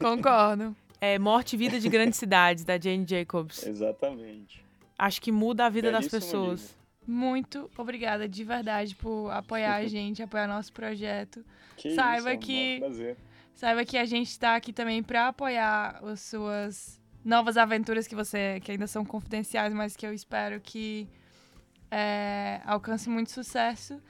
[0.00, 0.74] Concordo.
[1.00, 3.64] É Morte e Vida de Grandes Cidades, da Jane Jacobs.
[3.64, 4.64] Exatamente.
[4.98, 6.60] Acho que muda a vida Belíssimo das pessoas.
[6.60, 6.81] livro.
[7.06, 11.44] Muito obrigada de verdade por apoiar a gente, apoiar nosso projeto.
[11.76, 13.16] Que Saiba isso, é um que- prazer.
[13.54, 18.58] Saiba que a gente está aqui também para apoiar as suas novas aventuras que você
[18.64, 21.06] que ainda são confidenciais, mas que eu espero que
[21.90, 24.00] é, alcance muito sucesso.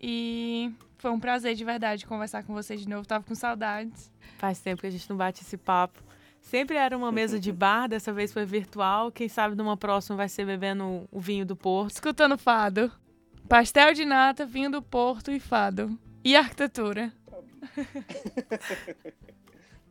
[0.00, 3.06] E foi um prazer de verdade conversar com você de novo.
[3.06, 4.12] Tava com saudades.
[4.36, 6.02] Faz tempo que a gente não bate esse papo.
[6.44, 9.10] Sempre era uma mesa de bar, dessa vez foi virtual.
[9.10, 11.92] Quem sabe numa próxima vai ser bebendo o vinho do Porto.
[11.92, 12.92] Escutando fado.
[13.48, 15.98] Pastel de nata, vinho do Porto e fado.
[16.22, 17.10] E arquitetura.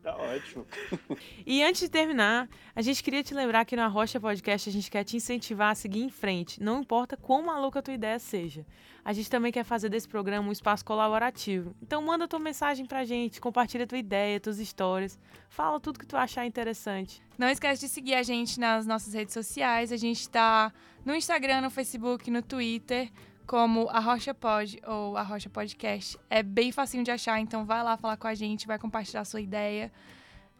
[0.04, 0.66] Tá ótimo.
[1.46, 4.90] E antes de terminar, a gente queria te lembrar que no Arrocha Podcast a gente
[4.90, 8.66] quer te incentivar a seguir em frente, não importa quão maluca a tua ideia seja.
[9.04, 11.74] A gente também quer fazer desse programa um espaço colaborativo.
[11.82, 16.16] Então manda tua mensagem pra gente, compartilha tua ideia, tuas histórias, fala tudo que tu
[16.16, 17.22] achar interessante.
[17.38, 19.92] Não esquece de seguir a gente nas nossas redes sociais.
[19.92, 20.72] A gente tá
[21.04, 23.10] no Instagram, no Facebook, no Twitter,
[23.46, 26.18] como a Rocha Pod ou a Rocha Podcast.
[26.30, 29.24] É bem facinho de achar, então vai lá falar com a gente, vai compartilhar a
[29.24, 29.92] sua ideia.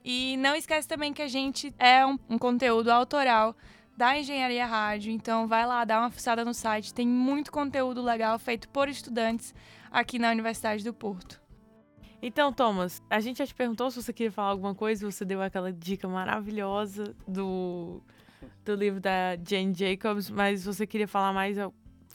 [0.05, 3.57] E não esquece também que a gente é um, um conteúdo autoral
[3.97, 8.39] da Engenharia Rádio, então vai lá dar uma fuçada no site, tem muito conteúdo legal
[8.39, 9.55] feito por estudantes
[9.91, 11.41] aqui na Universidade do Porto.
[12.21, 15.41] Então, Thomas, a gente já te perguntou se você queria falar alguma coisa, você deu
[15.43, 18.03] aquela dica maravilhosa do,
[18.65, 21.57] do livro da Jane Jacobs, mas você queria falar mais,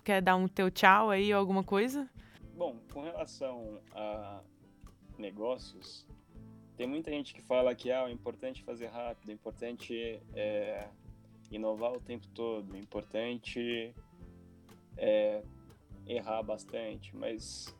[0.10, 2.10] quer dar um teu tchau aí ou alguma coisa?
[2.56, 4.42] Bom, com relação a
[5.20, 6.04] negócios,
[6.76, 10.88] tem muita gente que fala que ah, é importante fazer rápido, é importante é,
[11.52, 13.94] inovar o tempo todo, é importante
[14.98, 15.44] é,
[16.08, 17.72] errar bastante, mas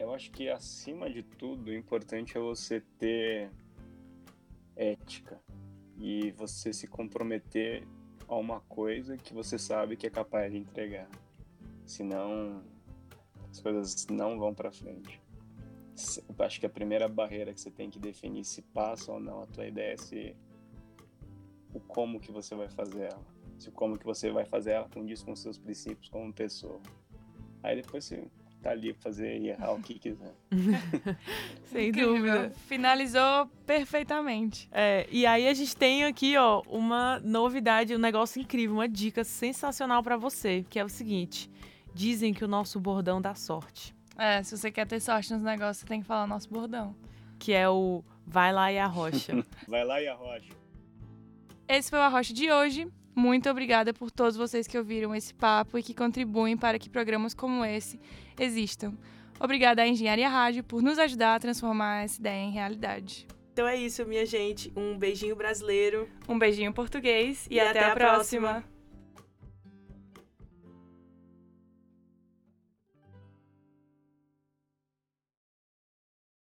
[0.00, 3.52] eu acho que acima de tudo, o importante é você ter
[4.74, 5.40] ética.
[5.96, 7.86] e você se comprometer
[8.26, 11.08] a uma coisa que você sabe que é capaz de entregar.
[11.88, 12.62] Senão,
[13.50, 15.20] as coisas não vão para frente.
[16.28, 19.42] Eu acho que a primeira barreira que você tem que definir se passa ou não
[19.42, 20.36] a tua ideia é se
[21.72, 23.26] o como que você vai fazer ela.
[23.58, 26.78] Se o como que você vai fazer ela condiz com os seus princípios como pessoa.
[27.62, 28.22] Aí depois você
[28.62, 30.34] tá ali pra fazer e errar o que quiser.
[31.64, 32.14] Sem Incrível.
[32.14, 32.50] dúvida.
[32.66, 34.68] Finalizou perfeitamente.
[34.70, 39.24] É, e aí a gente tem aqui, ó, uma novidade, um negócio incrível, uma dica
[39.24, 41.50] sensacional pra você, que é o seguinte:
[41.98, 45.78] dizem que o nosso bordão dá sorte, É, se você quer ter sorte nos negócios,
[45.78, 46.94] você tem que falar nosso bordão.
[47.40, 49.44] que é o vai lá e arrocha.
[49.66, 50.52] Vai lá e arrocha.
[51.68, 52.88] Esse foi o Arrocha de hoje.
[53.14, 57.34] Muito obrigada por todos vocês que ouviram esse papo e que contribuem para que programas
[57.34, 58.00] como esse
[58.38, 58.94] existam.
[59.40, 63.26] Obrigada à Engenharia Rádio por nos ajudar a transformar essa ideia em realidade.
[63.52, 64.72] então é isso, minha gente.
[64.76, 66.08] Um beijinho brasileiro.
[66.28, 68.48] Um beijinho português e, E até, até a a próxima.
[68.50, 68.77] próxima.